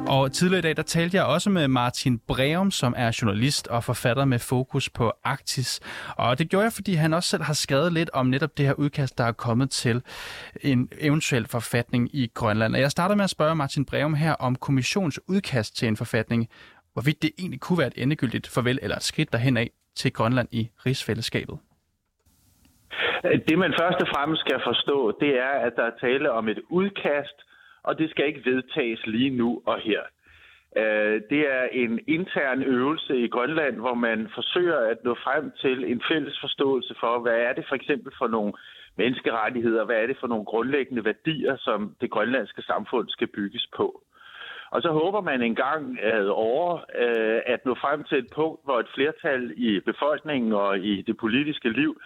Og 0.09 0.33
tidligere 0.33 0.59
i 0.59 0.63
dag, 0.63 0.77
der 0.77 0.83
talte 0.83 1.17
jeg 1.17 1.25
også 1.25 1.51
med 1.51 1.69
Martin 1.69 2.19
Breum, 2.19 2.71
som 2.71 2.95
er 2.97 3.19
journalist 3.23 3.67
og 3.67 3.85
forfatter 3.85 4.25
med 4.25 4.39
fokus 4.39 4.91
på 4.91 5.13
Arktis. 5.25 5.81
Og 6.17 6.39
det 6.39 6.49
gjorde 6.49 6.65
jeg, 6.65 6.73
fordi 6.73 6.95
han 6.95 7.15
også 7.15 7.29
selv 7.29 7.43
har 7.43 7.53
skrevet 7.53 7.93
lidt 7.93 8.11
om 8.11 8.27
netop 8.27 8.59
det 8.59 8.67
her 8.67 8.73
udkast, 8.73 9.19
der 9.19 9.25
er 9.25 9.33
kommet 9.33 9.71
til 9.71 10.03
en 10.61 10.89
eventuel 10.99 11.47
forfatning 11.47 12.15
i 12.15 12.31
Grønland. 12.35 12.75
Og 12.75 12.81
jeg 12.81 12.91
starter 12.91 13.15
med 13.15 13.25
at 13.25 13.31
spørge 13.31 13.55
Martin 13.57 13.85
Breum 13.85 14.15
her 14.15 14.33
om 14.33 14.57
kommissions 14.57 15.21
udkast 15.27 15.77
til 15.77 15.89
en 15.89 15.97
forfatning, 15.97 16.49
hvorvidt 16.93 17.23
det 17.23 17.31
egentlig 17.39 17.61
kunne 17.61 17.79
være 17.79 17.87
et 17.87 18.03
endegyldigt 18.03 18.47
farvel 18.47 18.79
eller 18.83 18.97
et 18.97 19.05
skridt 19.05 19.33
derhen 19.33 19.57
af 19.57 19.71
til 20.01 20.13
Grønland 20.13 20.49
i 20.53 20.71
rigsfællesskabet. 20.87 21.59
Det 23.49 23.59
man 23.59 23.75
først 23.81 24.01
og 24.05 24.09
fremmest 24.15 24.41
skal 24.41 24.61
forstå, 24.71 25.19
det 25.21 25.33
er, 25.39 25.55
at 25.67 25.73
der 25.77 25.83
er 25.83 25.99
tale 26.01 26.31
om 26.31 26.49
et 26.49 26.61
udkast, 26.69 27.39
og 27.83 27.99
det 27.99 28.11
skal 28.11 28.27
ikke 28.27 28.45
vedtages 28.51 29.07
lige 29.07 29.31
nu 29.31 29.63
og 29.67 29.79
her. 29.81 30.03
Øh, 30.77 31.21
det 31.31 31.43
er 31.57 31.65
en 31.73 32.01
intern 32.07 32.63
øvelse 32.63 33.17
i 33.25 33.29
Grønland, 33.29 33.77
hvor 33.77 33.95
man 33.95 34.29
forsøger 34.35 34.79
at 34.93 34.99
nå 35.05 35.15
frem 35.15 35.53
til 35.63 35.93
en 35.93 36.03
fælles 36.11 36.39
forståelse 36.41 36.95
for, 37.01 37.19
hvad 37.19 37.39
er 37.47 37.53
det 37.53 37.65
for 37.69 37.75
eksempel 37.75 38.13
for 38.19 38.29
nogle 38.29 38.53
menneskerettigheder, 38.97 39.85
hvad 39.85 39.97
er 39.97 40.07
det 40.07 40.17
for 40.21 40.27
nogle 40.27 40.45
grundlæggende 40.45 41.05
værdier, 41.05 41.57
som 41.57 41.97
det 42.01 42.11
grønlandske 42.11 42.63
samfund 42.63 43.09
skal 43.09 43.27
bygges 43.27 43.67
på. 43.77 44.03
Og 44.71 44.83
så 44.83 44.91
håber 44.91 45.21
man 45.21 45.43
engang 45.43 46.01
at 46.01 46.29
over 46.29 46.77
øh, 46.77 47.41
at 47.47 47.65
nå 47.65 47.75
frem 47.75 48.05
til 48.05 48.19
et 48.19 48.31
punkt, 48.35 48.65
hvor 48.65 48.79
et 48.81 48.89
flertal 48.95 49.53
i 49.57 49.81
befolkningen 49.81 50.53
og 50.53 50.79
i 50.79 51.03
det 51.03 51.17
politiske 51.17 51.71
liv 51.71 52.01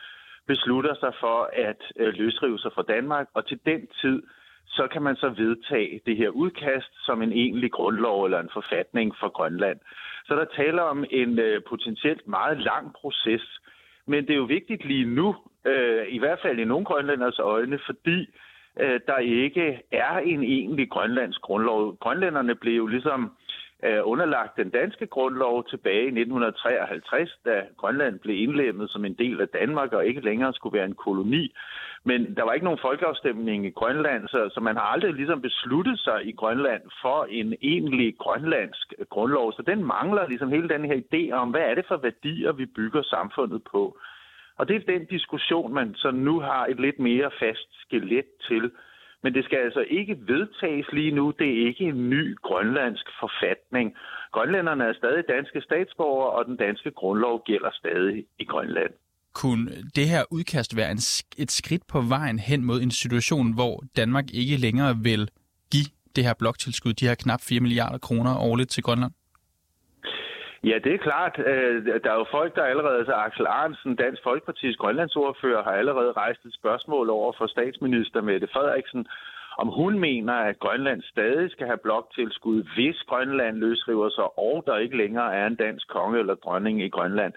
beslutter 0.46 0.94
sig 0.94 1.12
for 1.20 1.50
at 1.52 1.82
øh, 1.96 2.14
løsrive 2.14 2.58
sig 2.58 2.72
fra 2.74 2.82
Danmark, 2.82 3.26
og 3.34 3.46
til 3.46 3.58
den 3.66 3.86
tid 4.00 4.22
så 4.66 4.88
kan 4.92 5.02
man 5.02 5.16
så 5.16 5.28
vedtage 5.28 6.00
det 6.06 6.16
her 6.16 6.28
udkast 6.28 6.92
som 7.06 7.22
en 7.22 7.32
egentlig 7.32 7.72
grundlov 7.72 8.24
eller 8.24 8.40
en 8.40 8.50
forfatning 8.52 9.14
for 9.20 9.28
Grønland. 9.28 9.78
Så 10.24 10.34
der 10.36 10.44
taler 10.56 10.82
om 10.82 11.04
en 11.10 11.38
øh, 11.38 11.62
potentielt 11.68 12.28
meget 12.28 12.58
lang 12.58 12.92
proces. 12.92 13.60
Men 14.06 14.26
det 14.26 14.32
er 14.32 14.36
jo 14.36 14.44
vigtigt 14.44 14.84
lige 14.84 15.04
nu, 15.04 15.36
øh, 15.66 16.04
i 16.08 16.18
hvert 16.18 16.38
fald 16.42 16.58
i 16.58 16.64
nogle 16.64 16.84
grønlænders 16.84 17.38
øjne, 17.38 17.78
fordi 17.86 18.26
øh, 18.80 19.00
der 19.06 19.18
ikke 19.18 19.82
er 19.92 20.18
en 20.18 20.42
egentlig 20.42 20.90
grønlandsk 20.90 21.40
grundlov. 21.40 21.96
Grønlænderne 21.96 22.54
blev 22.54 22.76
jo 22.76 22.86
ligesom 22.86 23.32
øh, 23.84 24.00
underlagt 24.04 24.56
den 24.56 24.70
danske 24.70 25.06
grundlov 25.06 25.64
tilbage 25.64 26.04
i 26.04 26.14
1953, 26.20 27.38
da 27.44 27.62
Grønland 27.76 28.18
blev 28.18 28.36
indlemmet 28.42 28.90
som 28.90 29.04
en 29.04 29.14
del 29.14 29.40
af 29.40 29.48
Danmark 29.48 29.92
og 29.92 30.06
ikke 30.06 30.20
længere 30.20 30.52
skulle 30.52 30.78
være 30.78 30.86
en 30.86 30.94
koloni. 30.94 31.54
Men 32.04 32.36
der 32.36 32.42
var 32.44 32.52
ikke 32.52 32.64
nogen 32.64 32.78
folkeafstemning 32.82 33.66
i 33.66 33.70
Grønland, 33.70 34.28
så, 34.28 34.50
så 34.54 34.60
man 34.60 34.76
har 34.76 34.82
aldrig 34.82 35.14
ligesom 35.14 35.42
besluttet 35.42 35.98
sig 35.98 36.20
i 36.24 36.32
Grønland 36.32 36.82
for 37.02 37.26
en 37.30 37.54
egentlig 37.62 38.14
grønlandsk 38.18 38.94
grundlov. 39.10 39.52
Så 39.52 39.62
den 39.62 39.84
mangler 39.84 40.28
ligesom 40.28 40.48
hele 40.48 40.68
den 40.68 40.84
her 40.84 41.00
idé 41.04 41.32
om, 41.32 41.50
hvad 41.50 41.60
er 41.60 41.74
det 41.74 41.84
for 41.88 41.96
værdier, 41.96 42.52
vi 42.52 42.66
bygger 42.66 43.02
samfundet 43.02 43.62
på. 43.72 43.98
Og 44.62 44.68
det 44.68 44.76
er 44.76 44.92
den 44.98 45.04
diskussion, 45.16 45.74
man 45.74 45.94
så 45.94 46.10
nu 46.10 46.40
har 46.40 46.66
et 46.66 46.80
lidt 46.80 46.98
mere 46.98 47.30
fast 47.42 47.68
skelet 47.84 48.28
til. 48.48 48.70
Men 49.22 49.34
det 49.34 49.44
skal 49.44 49.58
altså 49.58 49.84
ikke 49.90 50.16
vedtages 50.32 50.86
lige 50.92 51.10
nu. 51.10 51.32
Det 51.38 51.48
er 51.48 51.66
ikke 51.66 51.84
en 51.84 52.10
ny 52.10 52.36
grønlandsk 52.36 53.06
forfatning. 53.20 53.94
Grønlænderne 54.32 54.84
er 54.84 54.92
stadig 54.92 55.24
danske 55.28 55.60
statsborgere, 55.60 56.30
og 56.30 56.44
den 56.44 56.56
danske 56.56 56.90
grundlov 56.90 57.42
gælder 57.44 57.70
stadig 57.72 58.24
i 58.38 58.44
Grønland. 58.44 58.92
Kunne 59.34 59.66
det 59.96 60.06
her 60.08 60.22
udkast 60.30 60.76
være 60.76 60.90
en, 60.90 61.02
et 61.38 61.50
skridt 61.50 61.86
på 61.86 62.00
vejen 62.00 62.38
hen 62.38 62.64
mod 62.64 62.80
en 62.80 62.90
situation, 62.90 63.54
hvor 63.54 63.82
Danmark 63.96 64.24
ikke 64.34 64.56
længere 64.56 64.96
vil 65.02 65.28
give 65.72 65.90
det 66.16 66.24
her 66.24 66.34
bloktilskud, 66.38 66.92
de 66.92 67.06
her 67.06 67.14
knap 67.14 67.40
4 67.40 67.60
milliarder 67.60 67.98
kroner 67.98 68.36
årligt 68.38 68.70
til 68.70 68.82
Grønland? 68.82 69.12
Ja, 70.64 70.78
det 70.84 70.94
er 70.94 70.98
klart. 70.98 71.38
Øh, 71.46 71.86
der 72.04 72.10
er 72.10 72.14
jo 72.14 72.26
folk, 72.30 72.56
der 72.56 72.62
allerede, 72.62 72.98
altså 72.98 73.12
Axel 73.12 73.46
Arnsen, 73.46 73.96
Dansk 73.96 74.22
Folkeparti's 74.22 74.76
grønlandsordfører, 74.76 75.62
har 75.62 75.72
allerede 75.72 76.12
rejst 76.12 76.44
et 76.44 76.54
spørgsmål 76.54 77.10
over 77.10 77.32
for 77.38 77.46
statsminister 77.46 78.20
Mette 78.20 78.48
Frederiksen, 78.52 79.06
om 79.58 79.68
hun 79.68 79.98
mener, 79.98 80.34
at 80.34 80.58
Grønland 80.58 81.02
stadig 81.02 81.50
skal 81.50 81.66
have 81.66 81.78
bloktilskud, 81.82 82.62
hvis 82.74 82.96
Grønland 83.08 83.56
løsriver 83.56 84.08
sig, 84.08 84.38
og 84.38 84.62
der 84.66 84.76
ikke 84.76 84.96
længere 84.96 85.34
er 85.34 85.46
en 85.46 85.54
dansk 85.56 85.88
konge 85.88 86.18
eller 86.18 86.34
dronning 86.34 86.82
i 86.82 86.88
Grønland. 86.88 87.32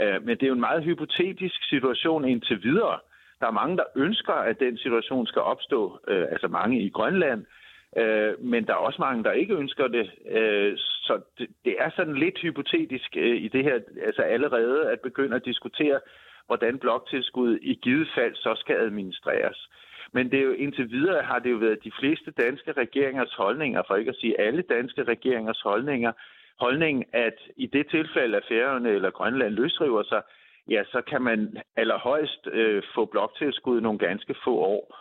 Øh, 0.00 0.26
men 0.26 0.36
det 0.36 0.42
er 0.42 0.52
jo 0.52 0.54
en 0.54 0.68
meget 0.70 0.84
hypotetisk 0.84 1.68
situation 1.68 2.24
indtil 2.24 2.62
videre. 2.62 2.98
Der 3.40 3.46
er 3.46 3.60
mange, 3.60 3.76
der 3.76 3.84
ønsker, 3.96 4.32
at 4.32 4.60
den 4.60 4.78
situation 4.78 5.26
skal 5.26 5.42
opstå, 5.42 5.98
øh, 6.08 6.26
altså 6.30 6.48
mange 6.48 6.80
i 6.80 6.88
Grønland, 6.88 7.44
Øh, 7.96 8.44
men 8.44 8.66
der 8.66 8.72
er 8.72 8.86
også 8.88 9.00
mange, 9.00 9.24
der 9.24 9.32
ikke 9.32 9.54
ønsker 9.54 9.86
det. 9.88 10.10
Øh, 10.30 10.72
så 10.76 11.20
det, 11.38 11.48
det 11.64 11.76
er 11.78 11.90
sådan 11.96 12.14
lidt 12.14 12.38
hypotetisk 12.38 13.16
øh, 13.16 13.36
i 13.36 13.48
det 13.48 13.64
her, 13.64 13.80
altså 14.06 14.22
allerede 14.22 14.90
at 14.90 15.00
begynde 15.00 15.36
at 15.36 15.44
diskutere, 15.44 16.00
hvordan 16.46 16.78
bloktilskud 16.78 17.58
i 17.62 17.74
givet 17.74 18.08
fald 18.14 18.34
så 18.34 18.54
skal 18.56 18.76
administreres. 18.76 19.68
Men 20.12 20.30
det 20.30 20.38
er 20.38 20.44
jo 20.44 20.52
indtil 20.52 20.90
videre 20.90 21.22
har 21.22 21.38
det 21.38 21.50
jo 21.50 21.56
været 21.56 21.84
de 21.84 21.92
fleste 22.00 22.30
danske 22.30 22.72
regeringers 22.72 23.34
holdninger, 23.34 23.82
for 23.86 23.96
ikke 23.96 24.08
at 24.08 24.16
sige 24.16 24.40
alle 24.40 24.62
danske 24.62 25.04
regeringers 25.04 25.60
holdninger, 25.60 26.12
holdning, 26.60 27.04
at 27.12 27.38
i 27.56 27.66
det 27.66 27.86
tilfælde, 27.90 28.36
at 28.36 28.44
Færøerne 28.48 28.90
eller 28.90 29.10
Grønland 29.10 29.54
løsriver 29.54 30.02
sig, 30.02 30.22
ja, 30.68 30.84
så 30.84 31.02
kan 31.10 31.22
man 31.22 31.58
allerhøjst 31.76 32.46
øh, 32.52 32.82
få 32.94 33.04
bloktilskud 33.04 33.80
nogle 33.80 33.98
ganske 33.98 34.34
få 34.44 34.54
år. 34.56 34.96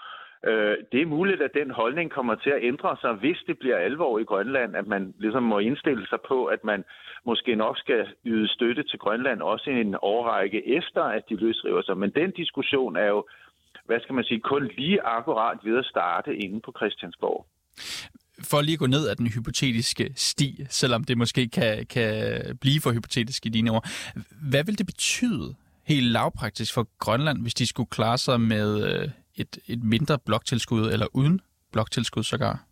Øh, 0.47 0.77
det 0.91 1.01
er 1.01 1.05
muligt, 1.05 1.41
at 1.41 1.51
den 1.53 1.71
holdning 1.71 2.11
kommer 2.11 2.35
til 2.35 2.49
at 2.49 2.63
ændre 2.63 2.97
sig, 3.01 3.13
hvis 3.13 3.37
det 3.47 3.59
bliver 3.59 3.77
alvor 3.77 4.19
i 4.19 4.23
Grønland, 4.23 4.75
at 4.75 4.87
man 4.87 5.13
ligesom 5.19 5.43
må 5.43 5.59
indstille 5.59 6.07
sig 6.07 6.19
på, 6.27 6.45
at 6.45 6.63
man 6.63 6.83
måske 7.25 7.55
nok 7.55 7.77
skal 7.77 8.07
yde 8.25 8.47
støtte 8.47 8.83
til 8.83 8.99
Grønland 8.99 9.41
også 9.41 9.69
i 9.69 9.81
en 9.81 9.95
årrække 10.01 10.77
efter, 10.77 11.03
at 11.03 11.23
de 11.29 11.35
løsriver 11.35 11.81
sig. 11.81 11.97
Men 11.97 12.09
den 12.09 12.31
diskussion 12.31 12.95
er 12.95 13.07
jo, 13.07 13.25
hvad 13.85 13.99
skal 13.99 14.15
man 14.15 14.23
sige, 14.23 14.39
kun 14.39 14.71
lige 14.77 15.01
akkurat 15.01 15.57
ved 15.63 15.77
at 15.77 15.85
starte 15.85 16.35
inde 16.35 16.61
på 16.61 16.73
Christiansborg 16.77 17.45
for 18.43 18.61
lige 18.61 18.73
at 18.73 18.79
gå 18.79 18.87
ned 18.87 19.07
ad 19.07 19.15
den 19.15 19.27
hypotetiske 19.27 20.13
sti, 20.15 20.65
selvom 20.69 21.03
det 21.03 21.17
måske 21.17 21.49
kan, 21.49 21.85
kan 21.85 22.41
blive 22.61 22.81
for 22.81 22.91
hypotetisk 22.91 23.45
i 23.45 23.49
dine 23.49 23.71
ord. 23.71 23.89
Hvad 24.49 24.63
vil 24.63 24.77
det 24.77 24.85
betyde 24.85 25.55
helt 25.83 26.05
lavpraktisk 26.05 26.73
for 26.73 26.87
Grønland, 26.99 27.41
hvis 27.41 27.53
de 27.53 27.67
skulle 27.67 27.89
klare 27.89 28.17
sig 28.17 28.41
med 28.41 28.93
øh, 28.93 29.09
et, 29.37 29.57
et 29.67 29.83
mindre 29.83 30.19
bloktilskud, 30.25 30.91
eller 30.93 31.07
uden 31.13 31.41
bloktilskud 31.73 32.23
sågar? 32.23 32.65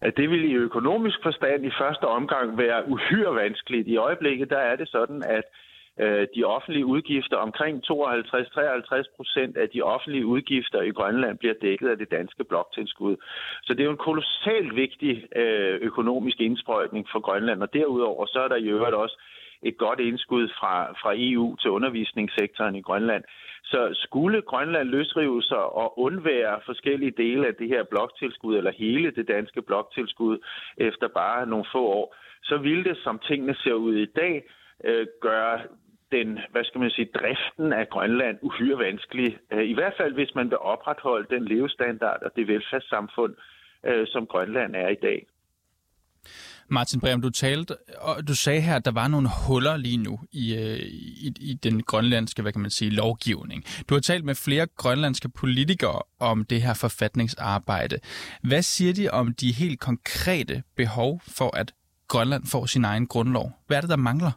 At 0.00 0.16
det 0.16 0.30
vil 0.30 0.50
i 0.50 0.54
økonomisk 0.54 1.18
forstand 1.22 1.66
i 1.66 1.70
første 1.80 2.04
omgang 2.04 2.58
være 2.58 2.88
uhyre 2.88 3.34
vanskeligt. 3.34 3.88
I 3.88 3.96
øjeblikket 3.96 4.50
der 4.50 4.58
er 4.58 4.76
det 4.76 4.88
sådan, 4.88 5.22
at 5.22 5.44
øh, 6.00 6.26
de 6.34 6.44
offentlige 6.44 6.86
udgifter, 6.86 7.36
omkring 7.36 7.82
52-53 7.84 9.16
procent 9.16 9.56
af 9.56 9.68
de 9.68 9.82
offentlige 9.82 10.26
udgifter 10.26 10.82
i 10.82 10.90
Grønland 10.90 11.38
bliver 11.38 11.54
dækket 11.62 11.88
af 11.88 11.98
det 11.98 12.10
danske 12.10 12.44
bloktilskud. 12.44 13.16
Så 13.62 13.74
det 13.74 13.80
er 13.80 13.84
jo 13.84 13.90
en 13.98 14.06
kolossalt 14.08 14.76
vigtig 14.76 15.36
øh, 15.36 15.74
økonomisk 15.80 16.40
indsprøjtning 16.40 17.06
for 17.12 17.20
Grønland, 17.20 17.62
og 17.62 17.72
derudover 17.72 18.26
så 18.26 18.38
er 18.40 18.48
der 18.48 18.56
i 18.56 18.68
øvrigt 18.68 18.94
også 18.94 19.16
et 19.62 19.78
godt 19.78 20.00
indskud 20.00 20.48
fra, 20.48 20.92
fra 20.92 21.12
EU 21.16 21.56
til 21.56 21.70
undervisningssektoren 21.70 22.74
i 22.74 22.80
Grønland. 22.80 23.24
Så 23.64 23.90
skulle 23.92 24.42
Grønland 24.42 24.88
løsrive 24.88 25.42
sig 25.42 25.58
og 25.58 25.98
undvære 25.98 26.60
forskellige 26.66 27.10
dele 27.10 27.46
af 27.46 27.54
det 27.54 27.68
her 27.68 27.84
bloktilskud, 27.84 28.56
eller 28.56 28.72
hele 28.72 29.10
det 29.10 29.28
danske 29.28 29.62
bloktilskud, 29.62 30.38
efter 30.76 31.08
bare 31.08 31.46
nogle 31.46 31.64
få 31.72 31.84
år, 31.86 32.16
så 32.42 32.56
ville 32.56 32.84
det, 32.84 32.96
som 33.04 33.18
tingene 33.18 33.54
ser 33.54 33.72
ud 33.72 33.94
i 33.94 34.06
dag, 34.06 34.44
øh, 34.84 35.06
gøre 35.20 35.60
den, 36.12 36.38
hvad 36.50 36.64
skal 36.64 36.80
man 36.80 36.90
sige, 36.90 37.10
driften 37.14 37.72
af 37.72 37.88
Grønland 37.88 38.38
uhyre 38.42 38.78
vanskelig. 38.78 39.38
Øh, 39.52 39.64
I 39.68 39.74
hvert 39.74 39.94
fald, 39.96 40.14
hvis 40.14 40.34
man 40.34 40.50
vil 40.50 40.58
opretholde 40.58 41.34
den 41.34 41.44
levestandard 41.44 42.22
og 42.22 42.30
det 42.36 42.48
velfærdssamfund, 42.48 43.34
øh, 43.84 44.06
som 44.06 44.26
Grønland 44.26 44.76
er 44.76 44.88
i 44.88 44.94
dag. 45.02 45.26
Martin 46.70 47.00
Brem, 47.00 47.22
du 47.22 47.30
talte, 47.30 47.76
og 48.00 48.28
du 48.28 48.34
sagde 48.34 48.60
her, 48.60 48.76
at 48.76 48.84
der 48.84 48.90
var 48.90 49.08
nogle 49.08 49.30
huller 49.46 49.76
lige 49.76 49.96
nu 49.96 50.20
i, 50.32 50.54
øh, 50.54 50.78
i, 50.78 51.32
i 51.40 51.54
den 51.54 51.82
grønlandske, 51.82 52.42
hvad 52.42 52.52
kan 52.52 52.60
man 52.60 52.70
sige, 52.70 52.90
lovgivning. 52.90 53.64
Du 53.88 53.94
har 53.94 54.00
talt 54.00 54.24
med 54.24 54.34
flere 54.34 54.66
grønlandske 54.76 55.28
politikere 55.28 56.02
om 56.20 56.44
det 56.44 56.62
her 56.62 56.74
forfatningsarbejde. 56.74 57.98
Hvad 58.42 58.62
siger 58.62 58.92
de 58.92 59.10
om 59.10 59.34
de 59.34 59.52
helt 59.52 59.80
konkrete 59.80 60.62
behov 60.76 61.22
for, 61.28 61.56
at 61.56 61.72
Grønland 62.08 62.46
får 62.46 62.66
sin 62.66 62.84
egen 62.84 63.06
grundlov? 63.06 63.52
Hvad 63.66 63.76
er 63.76 63.80
det, 63.80 63.90
der 63.90 63.96
mangler? 63.96 64.30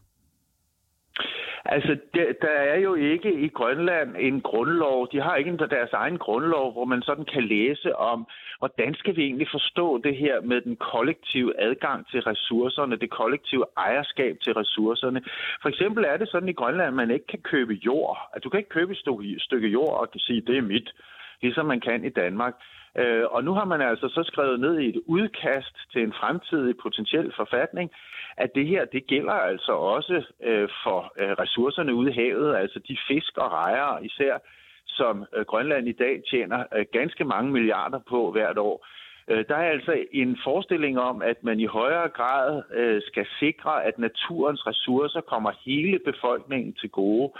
Altså, 1.75 1.97
der, 2.13 2.33
der 2.41 2.55
er 2.73 2.79
jo 2.79 2.93
ikke 2.93 3.33
i 3.33 3.47
Grønland 3.47 4.15
en 4.19 4.41
grundlov. 4.41 5.07
De 5.11 5.21
har 5.21 5.35
ikke 5.35 5.57
deres 5.57 5.93
egen 5.93 6.17
grundlov, 6.17 6.71
hvor 6.71 6.85
man 6.85 7.01
sådan 7.01 7.25
kan 7.25 7.43
læse 7.43 7.95
om, 7.95 8.27
hvordan 8.59 8.93
skal 8.93 9.15
vi 9.15 9.23
egentlig 9.23 9.47
forstå 9.51 9.97
det 9.97 10.15
her 10.17 10.41
med 10.41 10.61
den 10.61 10.75
kollektive 10.75 11.61
adgang 11.61 12.07
til 12.07 12.21
ressourcerne, 12.21 12.95
det 12.95 13.09
kollektive 13.09 13.65
ejerskab 13.77 14.37
til 14.43 14.53
ressourcerne. 14.53 15.21
For 15.61 15.69
eksempel 15.69 16.03
er 16.03 16.17
det 16.17 16.29
sådan 16.29 16.49
i 16.49 16.59
Grønland, 16.61 16.87
at 16.87 16.93
man 16.93 17.11
ikke 17.11 17.27
kan 17.27 17.41
købe 17.41 17.73
jord. 17.73 18.17
At 18.33 18.43
du 18.43 18.49
kan 18.49 18.57
ikke 18.57 18.75
købe 18.77 18.91
et 18.91 19.41
stykke 19.41 19.67
jord 19.67 19.99
og 19.99 20.07
sige, 20.17 20.41
det 20.41 20.57
er 20.57 20.61
mit, 20.61 20.89
ligesom 21.41 21.65
man 21.65 21.79
kan 21.79 22.05
i 22.05 22.09
Danmark. 22.09 22.53
Øh, 22.97 23.25
og 23.31 23.43
nu 23.43 23.53
har 23.53 23.65
man 23.65 23.81
altså 23.81 24.07
så 24.09 24.23
skrevet 24.23 24.59
ned 24.59 24.79
i 24.79 24.89
et 24.89 25.01
udkast 25.05 25.75
til 25.91 26.03
en 26.03 26.13
fremtidig 26.13 26.75
potentiel 26.77 27.33
forfatning, 27.35 27.91
at 28.37 28.55
det 28.55 28.67
her, 28.67 28.85
det 28.85 29.07
gælder 29.07 29.33
altså 29.33 29.71
også 29.71 30.23
øh, 30.43 30.69
for 30.83 31.13
øh, 31.17 31.31
ressourcerne 31.31 31.93
ude 31.93 32.11
i 32.11 32.13
havet, 32.13 32.55
altså 32.55 32.79
de 32.87 32.97
fisk 33.07 33.37
og 33.37 33.51
rejer 33.51 33.99
især, 33.99 34.37
som 34.87 35.25
øh, 35.35 35.45
Grønland 35.45 35.87
i 35.87 35.91
dag 35.91 36.21
tjener 36.29 36.63
øh, 36.75 36.85
ganske 36.91 37.25
mange 37.25 37.51
milliarder 37.51 37.99
på 38.09 38.31
hvert 38.31 38.57
år. 38.57 38.87
Øh, 39.31 39.45
der 39.49 39.55
er 39.55 39.69
altså 39.71 39.93
en 40.11 40.37
forestilling 40.43 40.99
om, 40.99 41.21
at 41.21 41.43
man 41.43 41.59
i 41.59 41.65
højere 41.65 42.09
grad 42.09 42.63
øh, 42.73 43.01
skal 43.05 43.25
sikre, 43.39 43.83
at 43.83 43.99
naturens 43.99 44.67
ressourcer 44.67 45.21
kommer 45.21 45.51
hele 45.65 45.99
befolkningen 46.05 46.73
til 46.73 46.89
gode. 46.89 47.31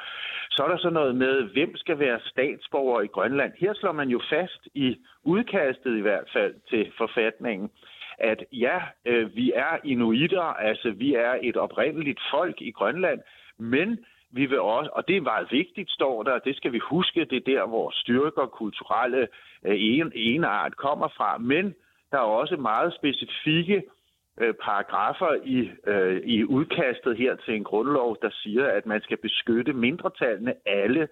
Så 0.51 0.63
er 0.63 0.67
der 0.67 0.77
så 0.77 0.89
noget 0.89 1.15
med, 1.15 1.43
hvem 1.43 1.75
skal 1.75 1.99
være 1.99 2.19
statsborger 2.25 3.01
i 3.01 3.07
Grønland. 3.07 3.51
Her 3.59 3.73
slår 3.73 3.91
man 3.91 4.09
jo 4.09 4.21
fast 4.29 4.67
i 4.73 4.97
udkastet 5.23 5.97
i 5.97 6.01
hvert 6.01 6.29
fald 6.33 6.55
til 6.69 6.91
forfatningen, 6.97 7.69
at 8.17 8.43
ja, 8.51 8.79
øh, 9.05 9.35
vi 9.35 9.51
er 9.55 9.77
inuitter, 9.83 10.41
altså 10.41 10.91
vi 10.91 11.13
er 11.13 11.33
et 11.41 11.57
oprindeligt 11.57 12.19
folk 12.31 12.61
i 12.61 12.71
Grønland, 12.71 13.19
men 13.59 13.99
vi 14.31 14.45
vil 14.45 14.59
også, 14.59 14.89
og 14.93 15.07
det 15.07 15.17
er 15.17 15.21
meget 15.21 15.47
vigtigt, 15.51 15.91
står 15.91 16.23
der, 16.23 16.39
det 16.39 16.55
skal 16.55 16.71
vi 16.71 16.79
huske, 16.79 17.25
det 17.25 17.37
er 17.37 17.53
der, 17.53 17.67
hvor 17.67 17.91
styrker, 17.93 18.45
kulturelle 18.45 19.27
øh, 19.65 19.75
en, 19.77 20.11
enart 20.15 20.77
kommer 20.77 21.07
fra, 21.07 21.37
men 21.37 21.75
der 22.11 22.17
er 22.17 22.31
også 22.41 22.57
meget 22.57 22.93
specifikke 22.93 23.83
øh, 24.41 24.53
paragrafer 24.53 25.33
i, 25.43 25.71
øh, 25.87 26.21
i 26.23 26.43
udkastet 26.45 27.17
her 27.17 27.35
til 27.35 27.55
en 27.55 27.63
grundlov, 27.63 28.17
der 28.21 28.29
siger, 28.31 28.67
at 28.67 28.85
man 28.85 29.01
skal 29.01 29.17
beskytte 29.17 29.73
mindretallene. 29.73 30.53
Alle 30.65 31.07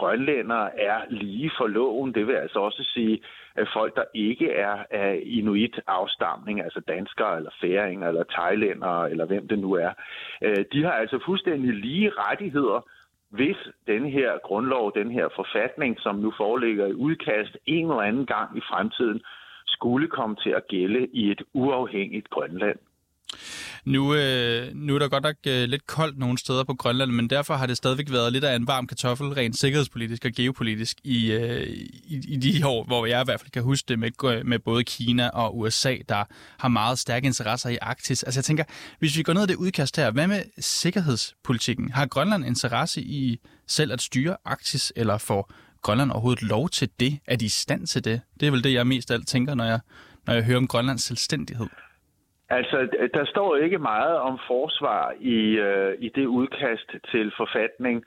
grønlændere 0.00 0.80
er 0.80 1.00
lige 1.10 1.50
for 1.58 1.66
loven. 1.66 2.14
Det 2.14 2.26
vil 2.26 2.34
altså 2.34 2.58
også 2.58 2.82
sige, 2.94 3.20
at 3.54 3.68
folk, 3.72 3.96
der 3.96 4.04
ikke 4.14 4.52
er 4.52 4.76
af 4.90 5.22
inuit-afstamning, 5.24 6.60
altså 6.60 6.80
danskere 6.80 7.36
eller 7.36 7.50
færinger 7.60 8.08
eller 8.08 8.24
thailændere 8.36 9.10
eller 9.10 9.24
hvem 9.26 9.48
det 9.48 9.58
nu 9.58 9.72
er, 9.72 9.92
øh, 10.42 10.64
de 10.72 10.84
har 10.84 10.92
altså 10.92 11.18
fuldstændig 11.26 11.74
lige 11.74 12.10
rettigheder, 12.10 12.80
hvis 13.30 13.56
den 13.86 14.06
her 14.06 14.38
grundlov, 14.44 14.94
den 14.94 15.10
her 15.10 15.28
forfatning, 15.36 16.00
som 16.00 16.14
nu 16.16 16.32
foreligger 16.36 16.86
i 16.86 16.92
udkast 16.92 17.56
en 17.66 17.84
eller 17.90 18.02
anden 18.02 18.26
gang 18.26 18.58
i 18.58 18.60
fremtiden, 18.60 19.20
skulle 19.66 20.08
komme 20.08 20.36
til 20.36 20.50
at 20.50 20.68
gælde 20.68 21.06
i 21.12 21.30
et 21.30 21.42
uafhængigt 21.54 22.30
Grønland. 22.30 22.78
Nu, 23.84 24.14
øh, 24.14 24.74
nu 24.74 24.94
er 24.94 24.98
der 24.98 25.08
godt 25.08 25.22
nok 25.22 25.36
øh, 25.46 25.68
lidt 25.68 25.86
koldt 25.86 26.18
nogle 26.18 26.38
steder 26.38 26.64
på 26.64 26.74
Grønland, 26.74 27.10
men 27.10 27.30
derfor 27.30 27.54
har 27.54 27.66
det 27.66 27.76
stadigvæk 27.76 28.10
været 28.10 28.32
lidt 28.32 28.44
af 28.44 28.56
en 28.56 28.66
varm 28.66 28.86
kartoffel, 28.86 29.28
rent 29.28 29.58
sikkerhedspolitisk 29.58 30.24
og 30.24 30.30
geopolitisk, 30.32 30.96
i, 31.04 31.32
øh, 31.32 31.66
i, 32.04 32.20
i 32.28 32.36
de 32.36 32.64
år, 32.72 32.84
hvor 32.84 33.06
jeg 33.06 33.20
i 33.20 33.24
hvert 33.24 33.40
fald 33.40 33.50
kan 33.50 33.62
huske 33.62 33.88
det 33.88 33.98
med, 33.98 34.10
øh, 34.24 34.46
med 34.46 34.58
både 34.58 34.84
Kina 34.84 35.28
og 35.28 35.58
USA, 35.58 35.96
der 36.08 36.24
har 36.58 36.68
meget 36.68 36.98
stærke 36.98 37.26
interesser 37.26 37.70
i 37.70 37.78
Arktis. 37.80 38.22
Altså 38.22 38.38
jeg 38.38 38.44
tænker, 38.44 38.64
hvis 38.98 39.16
vi 39.16 39.22
går 39.22 39.32
ned 39.32 39.42
i 39.42 39.46
det 39.46 39.56
udkast 39.56 39.96
her, 39.96 40.10
hvad 40.10 40.26
med 40.26 40.42
sikkerhedspolitikken? 40.58 41.92
Har 41.92 42.06
Grønland 42.06 42.44
interesse 42.44 43.02
i 43.02 43.40
selv 43.66 43.92
at 43.92 44.02
styre 44.02 44.36
Arktis, 44.44 44.92
eller 44.96 45.18
får 45.18 45.52
Grønland 45.82 46.10
overhovedet 46.10 46.42
lov 46.42 46.68
til 46.68 46.90
det? 47.00 47.18
Er 47.26 47.36
de 47.36 47.44
i 47.44 47.48
stand 47.48 47.86
til 47.86 48.04
det? 48.04 48.20
Det 48.40 48.46
er 48.46 48.50
vel 48.50 48.64
det, 48.64 48.72
jeg 48.72 48.86
mest 48.86 49.10
alt 49.10 49.28
tænker, 49.28 49.54
når 49.54 49.64
jeg, 49.64 49.80
når 50.26 50.34
jeg 50.34 50.44
hører 50.44 50.58
om 50.58 50.66
Grønlands 50.66 51.02
selvstændighed. 51.02 51.66
Altså, 52.50 52.88
der 53.14 53.24
står 53.24 53.56
ikke 53.56 53.78
meget 53.78 54.16
om 54.16 54.38
forsvar 54.46 55.14
i, 55.20 55.58
øh, 55.58 55.94
i 55.98 56.08
det 56.08 56.26
udkast 56.26 56.90
til 57.10 57.32
forfatning, 57.36 58.04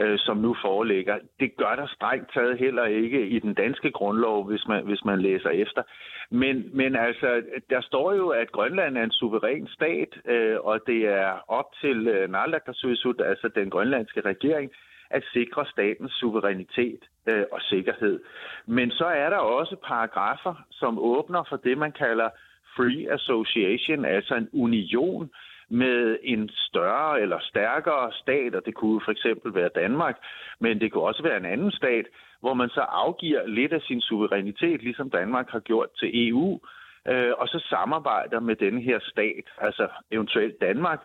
øh, 0.00 0.18
som 0.18 0.36
nu 0.36 0.56
foreligger. 0.62 1.18
Det 1.40 1.56
gør 1.56 1.74
der 1.76 1.86
strengt 1.86 2.32
taget 2.34 2.58
heller 2.58 2.84
ikke 2.84 3.26
i 3.26 3.38
den 3.38 3.54
danske 3.54 3.90
grundlov, 3.90 4.46
hvis 4.46 4.66
man, 4.68 4.84
hvis 4.84 5.04
man 5.04 5.20
læser 5.20 5.50
efter. 5.50 5.82
Men, 6.30 6.70
men 6.72 6.96
altså, 6.96 7.42
der 7.70 7.80
står 7.80 8.12
jo, 8.12 8.28
at 8.28 8.52
Grønland 8.52 8.98
er 8.98 9.02
en 9.02 9.10
suveræn 9.10 9.66
stat, 9.66 10.12
øh, 10.24 10.56
og 10.60 10.80
det 10.86 11.08
er 11.08 11.44
op 11.48 11.72
til 11.80 12.08
øh, 12.08 12.30
Naalakkersuisut, 12.30 13.20
altså 13.20 13.48
den 13.48 13.70
grønlandske 13.70 14.20
regering, 14.20 14.70
at 15.10 15.24
sikre 15.32 15.66
statens 15.66 16.12
suverænitet 16.12 17.00
øh, 17.26 17.44
og 17.52 17.60
sikkerhed. 17.60 18.20
Men 18.66 18.90
så 18.90 19.04
er 19.04 19.30
der 19.30 19.36
også 19.36 19.76
paragrafer, 19.76 20.54
som 20.70 20.98
åbner 20.98 21.42
for 21.48 21.56
det, 21.56 21.78
man 21.78 21.92
kalder 21.92 22.28
free 22.76 23.12
association, 23.14 24.04
altså 24.04 24.34
en 24.34 24.48
union 24.52 25.30
med 25.70 26.18
en 26.22 26.50
større 26.68 27.20
eller 27.20 27.38
stærkere 27.40 28.12
stat, 28.12 28.54
og 28.54 28.62
det 28.66 28.74
kunne 28.74 29.00
for 29.04 29.12
eksempel 29.12 29.54
være 29.54 29.70
Danmark, 29.74 30.16
men 30.60 30.80
det 30.80 30.92
kunne 30.92 31.04
også 31.04 31.22
være 31.22 31.36
en 31.36 31.44
anden 31.44 31.72
stat, 31.72 32.06
hvor 32.40 32.54
man 32.54 32.68
så 32.68 32.80
afgiver 32.80 33.46
lidt 33.46 33.72
af 33.72 33.80
sin 33.80 34.00
suverænitet, 34.00 34.82
ligesom 34.82 35.10
Danmark 35.10 35.50
har 35.50 35.60
gjort 35.60 35.88
til 35.98 36.28
EU, 36.28 36.60
øh, 37.08 37.32
og 37.38 37.48
så 37.48 37.66
samarbejder 37.68 38.40
med 38.40 38.56
den 38.56 38.78
her 38.78 38.98
stat, 39.02 39.44
altså 39.58 39.88
eventuelt 40.10 40.60
Danmark, 40.60 41.00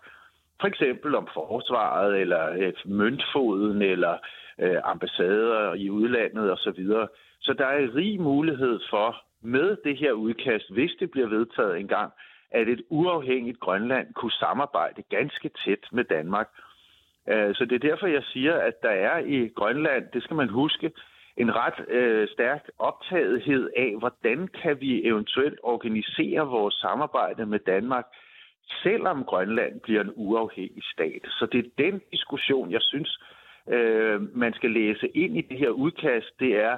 for 0.62 0.68
eksempel 0.68 1.16
om 1.16 1.28
forsvaret, 1.34 2.22
eller 2.22 2.52
øh, 2.52 2.74
møntfoden, 2.86 3.82
eller 3.82 4.18
øh, 4.60 4.78
ambassader 4.84 5.74
i 5.74 5.90
udlandet 5.90 6.52
osv. 6.52 6.86
Så, 6.86 7.08
så 7.42 7.54
der 7.54 7.66
er 7.66 7.96
rig 7.96 8.22
mulighed 8.22 8.80
for 8.90 9.25
med 9.46 9.78
det 9.84 9.98
her 9.98 10.12
udkast, 10.12 10.72
hvis 10.72 10.92
det 11.00 11.12
bliver 11.12 11.28
vedtaget 11.28 11.80
engang, 11.80 12.12
at 12.52 12.68
et 12.68 12.82
uafhængigt 12.90 13.60
Grønland 13.60 14.14
kunne 14.14 14.32
samarbejde 14.32 15.04
ganske 15.10 15.50
tæt 15.66 15.84
med 15.92 16.04
Danmark. 16.04 16.48
Øh, 17.30 17.56
så 17.56 17.66
det 17.66 17.76
er 17.76 17.90
derfor, 17.90 18.08
jeg 18.08 18.24
siger, 18.24 18.54
at 18.54 18.82
der 18.82 18.90
er 18.90 19.18
i 19.18 19.48
Grønland, 19.48 20.06
det 20.14 20.24
skal 20.24 20.36
man 20.36 20.50
huske, 20.50 20.92
en 21.38 21.56
ret 21.56 21.90
øh, 21.90 22.28
stærk 22.28 22.70
optagethed 22.80 23.70
af, 23.78 23.96
hvordan 24.00 24.48
kan 24.48 24.82
vi 24.82 25.08
eventuelt 25.08 25.60
organisere 25.64 26.48
vores 26.48 26.76
samarbejde 26.76 27.46
med 27.46 27.60
Danmark, 27.60 28.06
selvom 28.84 29.24
Grønland 29.24 29.80
bliver 29.80 30.02
en 30.02 30.14
uafhængig 30.16 30.84
stat. 30.94 31.22
Så 31.24 31.48
det 31.52 31.60
er 31.66 31.84
den 31.84 32.02
diskussion, 32.12 32.72
jeg 32.72 32.82
synes, 32.82 33.20
øh, 33.70 34.38
man 34.38 34.54
skal 34.54 34.72
læse 34.72 35.08
ind 35.08 35.38
i 35.38 35.42
det 35.42 35.58
her 35.58 35.70
udkast. 35.70 36.40
Det 36.40 36.56
er, 36.56 36.78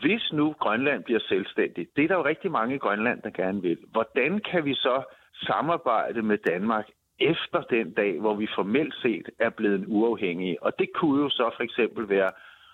hvis 0.00 0.32
nu 0.32 0.54
Grønland 0.60 1.04
bliver 1.04 1.20
selvstændigt, 1.20 1.96
det 1.96 2.04
er 2.04 2.08
der 2.08 2.14
jo 2.14 2.24
rigtig 2.24 2.50
mange 2.50 2.74
i 2.74 2.78
Grønland, 2.78 3.22
der 3.22 3.30
gerne 3.30 3.62
vil. 3.62 3.78
Hvordan 3.92 4.40
kan 4.50 4.64
vi 4.64 4.74
så 4.74 5.02
samarbejde 5.34 6.22
med 6.22 6.38
Danmark 6.38 6.86
efter 7.20 7.60
den 7.62 7.92
dag, 7.92 8.20
hvor 8.20 8.34
vi 8.34 8.48
formelt 8.54 8.94
set 9.02 9.28
er 9.38 9.50
blevet 9.50 9.84
uafhængige? 9.88 10.62
Og 10.62 10.78
det 10.78 10.88
kunne 10.94 11.22
jo 11.22 11.28
så 11.28 11.50
for 11.56 11.62
eksempel 11.62 12.08
være 12.08 12.32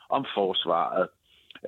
om 0.08 0.24
forsvaret, 0.34 1.08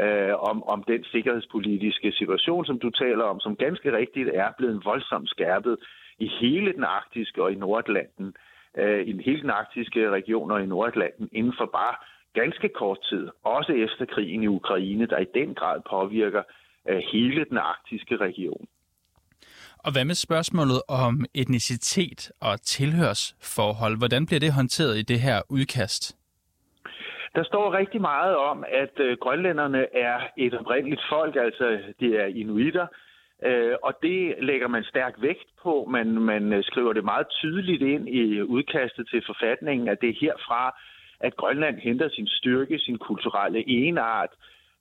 øh, 0.01 0.35
om, 0.51 0.63
om 0.63 0.83
den 0.83 1.05
sikkerhedspolitiske 1.05 2.13
situation, 2.13 2.65
som 2.65 2.79
du 2.79 2.91
taler 2.91 3.25
om, 3.25 3.41
som 3.41 3.57
ganske 3.57 3.97
rigtigt 3.97 4.29
er 4.35 4.51
blevet 4.59 4.85
voldsomt 4.85 5.31
skærpet 5.31 5.77
i 6.19 6.31
hele 6.41 6.73
den 6.73 6.85
arktiske 6.85 7.43
og 7.43 7.53
i 7.53 7.55
Nordatlanten, 7.55 8.35
øh, 8.79 9.07
i 9.07 9.23
hele 9.23 9.41
den 9.41 9.51
arktiske 9.51 10.11
region 10.11 10.51
og 10.51 10.63
i 10.63 10.67
Nordatlanten 10.67 11.29
inden 11.33 11.55
for 11.59 11.67
bare 11.67 11.95
ganske 12.35 12.69
kort 12.69 12.99
tid, 13.11 13.29
også 13.45 13.73
efter 13.73 14.05
krigen 14.15 14.43
i 14.43 14.47
Ukraine, 14.47 15.07
der 15.07 15.19
i 15.19 15.27
den 15.35 15.55
grad 15.55 15.81
påvirker 15.91 16.43
øh, 16.89 17.01
hele 17.13 17.45
den 17.45 17.59
arktiske 17.59 18.17
region. 18.17 18.67
Og 19.85 19.93
hvad 19.93 20.05
med 20.05 20.15
spørgsmålet 20.15 20.83
om 20.89 21.25
etnicitet 21.35 22.33
og 22.41 22.63
tilhørsforhold? 22.63 23.99
Hvordan 23.99 24.27
bliver 24.27 24.41
det 24.41 24.53
håndteret 24.53 24.99
i 24.99 25.03
det 25.03 25.21
her 25.21 25.43
udkast? 25.49 26.17
Der 27.35 27.45
står 27.45 27.75
rigtig 27.75 28.01
meget 28.01 28.37
om, 28.37 28.65
at 28.69 29.01
øh, 29.01 29.17
grønlænderne 29.21 29.97
er 29.97 30.19
et 30.37 30.55
oprindeligt 30.55 31.03
folk, 31.09 31.37
altså 31.37 31.79
de 32.01 32.17
er 32.17 32.27
inuitter, 32.27 32.87
øh, 33.45 33.75
og 33.83 33.93
det 34.03 34.35
lægger 34.41 34.69
man 34.69 34.85
stærk 34.85 35.15
vægt 35.19 35.49
på. 35.63 35.89
Man, 35.91 36.07
man 36.09 36.63
skriver 36.63 36.93
det 36.93 37.05
meget 37.05 37.27
tydeligt 37.29 37.83
ind 37.83 38.09
i 38.09 38.43
udkastet 38.43 39.09
til 39.09 39.23
forfatningen, 39.27 39.89
at 39.89 40.01
det 40.01 40.09
er 40.09 40.21
herfra, 40.21 40.77
at 41.23 41.37
Grønland 41.37 41.79
henter 41.79 42.09
sin 42.09 42.27
styrke, 42.27 42.79
sin 42.79 42.99
kulturelle 42.99 43.69
enart, 43.69 44.31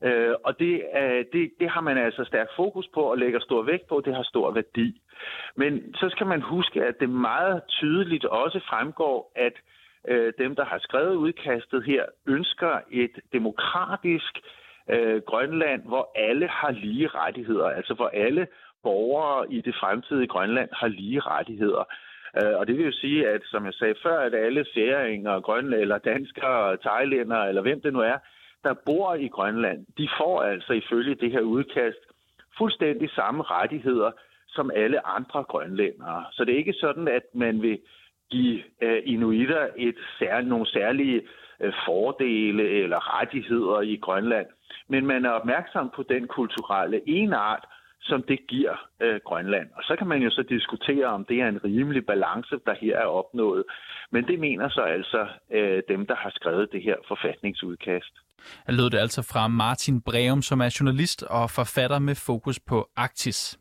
Øh, 0.04 0.36
og 0.44 0.60
det, 0.60 0.82
øh, 1.02 1.26
det, 1.34 1.52
det 1.60 1.70
har 1.70 1.82
man 1.82 1.98
altså 1.98 2.24
stærk 2.24 2.48
fokus 2.56 2.88
på 2.94 3.02
og 3.02 3.18
lægger 3.18 3.40
stor 3.40 3.62
vægt 3.64 3.88
på. 3.88 4.02
Det 4.06 4.16
har 4.16 4.24
stor 4.24 4.52
værdi. 4.52 5.02
Men 5.56 5.96
så 5.96 6.10
skal 6.10 6.28
man 6.28 6.42
huske, 6.42 6.84
at 6.84 7.00
det 7.00 7.10
meget 7.10 7.62
tydeligt 7.68 8.26
også 8.26 8.60
fremgår, 8.70 9.32
at 9.36 9.54
øh, 10.08 10.34
dem, 10.38 10.56
der 10.56 10.66
har 10.66 10.80
skrevet 10.80 11.16
udkastet 11.16 11.84
her, 11.84 12.06
ønsker 12.28 12.80
et 12.92 13.20
demokratisk 13.34 14.40
øh, 14.90 15.22
Grønland, 15.22 15.82
hvor 15.88 16.12
alle 16.16 16.48
har 16.48 16.72
lige 16.72 17.08
rettigheder. 17.08 17.66
Altså 17.66 17.94
hvor 17.94 18.08
alle 18.14 18.48
borgere 18.84 19.54
i 19.54 19.62
det 19.62 19.76
fremtidige 19.76 20.28
Grønland 20.28 20.70
har 20.74 20.88
lige 20.88 21.20
rettigheder. 21.20 21.84
Øh, 22.38 22.60
og 22.60 22.68
det 22.68 22.78
vil 22.78 22.86
jo 22.86 22.92
sige, 22.92 23.30
at 23.30 23.42
som 23.46 23.66
jeg 23.66 23.74
sagde 23.74 23.96
før, 24.04 24.20
at 24.20 24.34
alle 24.34 24.66
færinger, 24.74 25.40
grønlænder, 25.40 25.82
eller 25.82 25.98
danskere, 25.98 26.78
thailænder 26.78 27.44
eller 27.44 27.62
hvem 27.62 27.82
det 27.82 27.94
nu 27.94 28.00
er, 28.00 28.18
der 28.64 28.74
bor 28.74 29.14
i 29.14 29.28
Grønland, 29.28 29.86
de 29.98 30.10
får 30.18 30.42
altså 30.42 30.74
ifølge 30.74 31.16
det 31.16 31.32
her 31.32 31.42
udkast 31.42 31.98
fuldstændig 32.58 33.10
samme 33.10 33.44
rettigheder 33.44 34.12
som 34.48 34.72
alle 34.76 35.08
andre 35.08 35.44
grønlændere. 35.44 36.26
Så 36.32 36.46
det 36.46 36.54
er 36.54 36.58
ikke 36.58 36.74
sådan, 36.74 37.08
at 37.08 37.24
man 37.34 37.62
vil 37.62 37.80
give 38.32 38.62
øh, 38.82 39.02
inuitter 39.06 39.68
et 39.78 39.96
sær, 40.20 40.42
nogle 40.42 40.68
særlige 40.68 41.22
øh, 41.60 41.74
fordele 41.86 42.70
eller 42.70 43.20
rettigheder 43.20 43.82
i 43.82 43.96
Grønland. 43.96 44.48
Men 44.88 45.06
man 45.06 45.26
er 45.26 45.30
opmærksom 45.30 45.92
på 45.96 46.04
den 46.04 46.28
kulturelle 46.28 47.02
enart, 47.10 47.66
som 48.02 48.24
det 48.28 48.40
giver 48.48 48.76
øh, 49.02 49.20
Grønland. 49.26 49.68
Og 49.78 49.84
så 49.84 49.96
kan 49.96 50.08
man 50.08 50.22
jo 50.22 50.30
så 50.30 50.44
diskutere, 50.50 51.06
om 51.06 51.26
det 51.26 51.42
er 51.42 51.48
en 51.48 51.64
rimelig 51.64 52.06
balance, 52.06 52.56
der 52.66 52.76
her 52.82 52.98
er 52.98 53.06
opnået. 53.06 53.64
Men 54.12 54.28
det 54.28 54.40
mener 54.40 54.70
så 54.70 54.82
altså 54.82 55.28
øh, 55.52 55.82
dem, 55.88 56.06
der 56.06 56.16
har 56.16 56.30
skrevet 56.30 56.70
det 56.72 56.82
her 56.84 56.96
forfatningsudkast. 57.08 58.14
Jeg 58.68 58.76
lød 58.76 58.90
det 58.90 58.98
altså 58.98 59.22
fra 59.22 59.48
Martin 59.48 60.02
Breum, 60.02 60.42
som 60.42 60.62
er 60.62 60.78
journalist 60.80 61.24
og 61.24 61.50
forfatter 61.50 62.00
med 62.00 62.16
fokus 62.16 62.60
på 62.60 62.90
Arktis. 62.96 63.60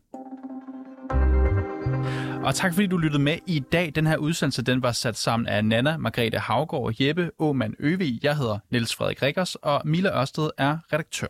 Og 2.43 2.55
tak 2.55 2.73
fordi 2.73 2.87
du 2.87 2.97
lyttede 2.97 3.23
med 3.23 3.37
i 3.47 3.59
dag. 3.59 3.91
Den 3.95 4.07
her 4.07 4.17
udsendelse 4.17 4.63
den 4.63 4.83
var 4.83 4.91
sat 4.91 5.17
sammen 5.17 5.47
af 5.47 5.65
Nana, 5.65 5.97
Margrethe 5.97 6.39
Havgård, 6.39 6.93
Jeppe 7.01 7.31
Åman 7.39 7.75
Øvig. 7.79 8.23
Jeg 8.23 8.37
hedder 8.37 8.59
Niels 8.69 8.95
Frederik 8.95 9.21
Rikkers, 9.21 9.55
og 9.55 9.81
Mila 9.85 10.19
Ørsted 10.21 10.49
er 10.57 10.77
redaktør. 10.93 11.27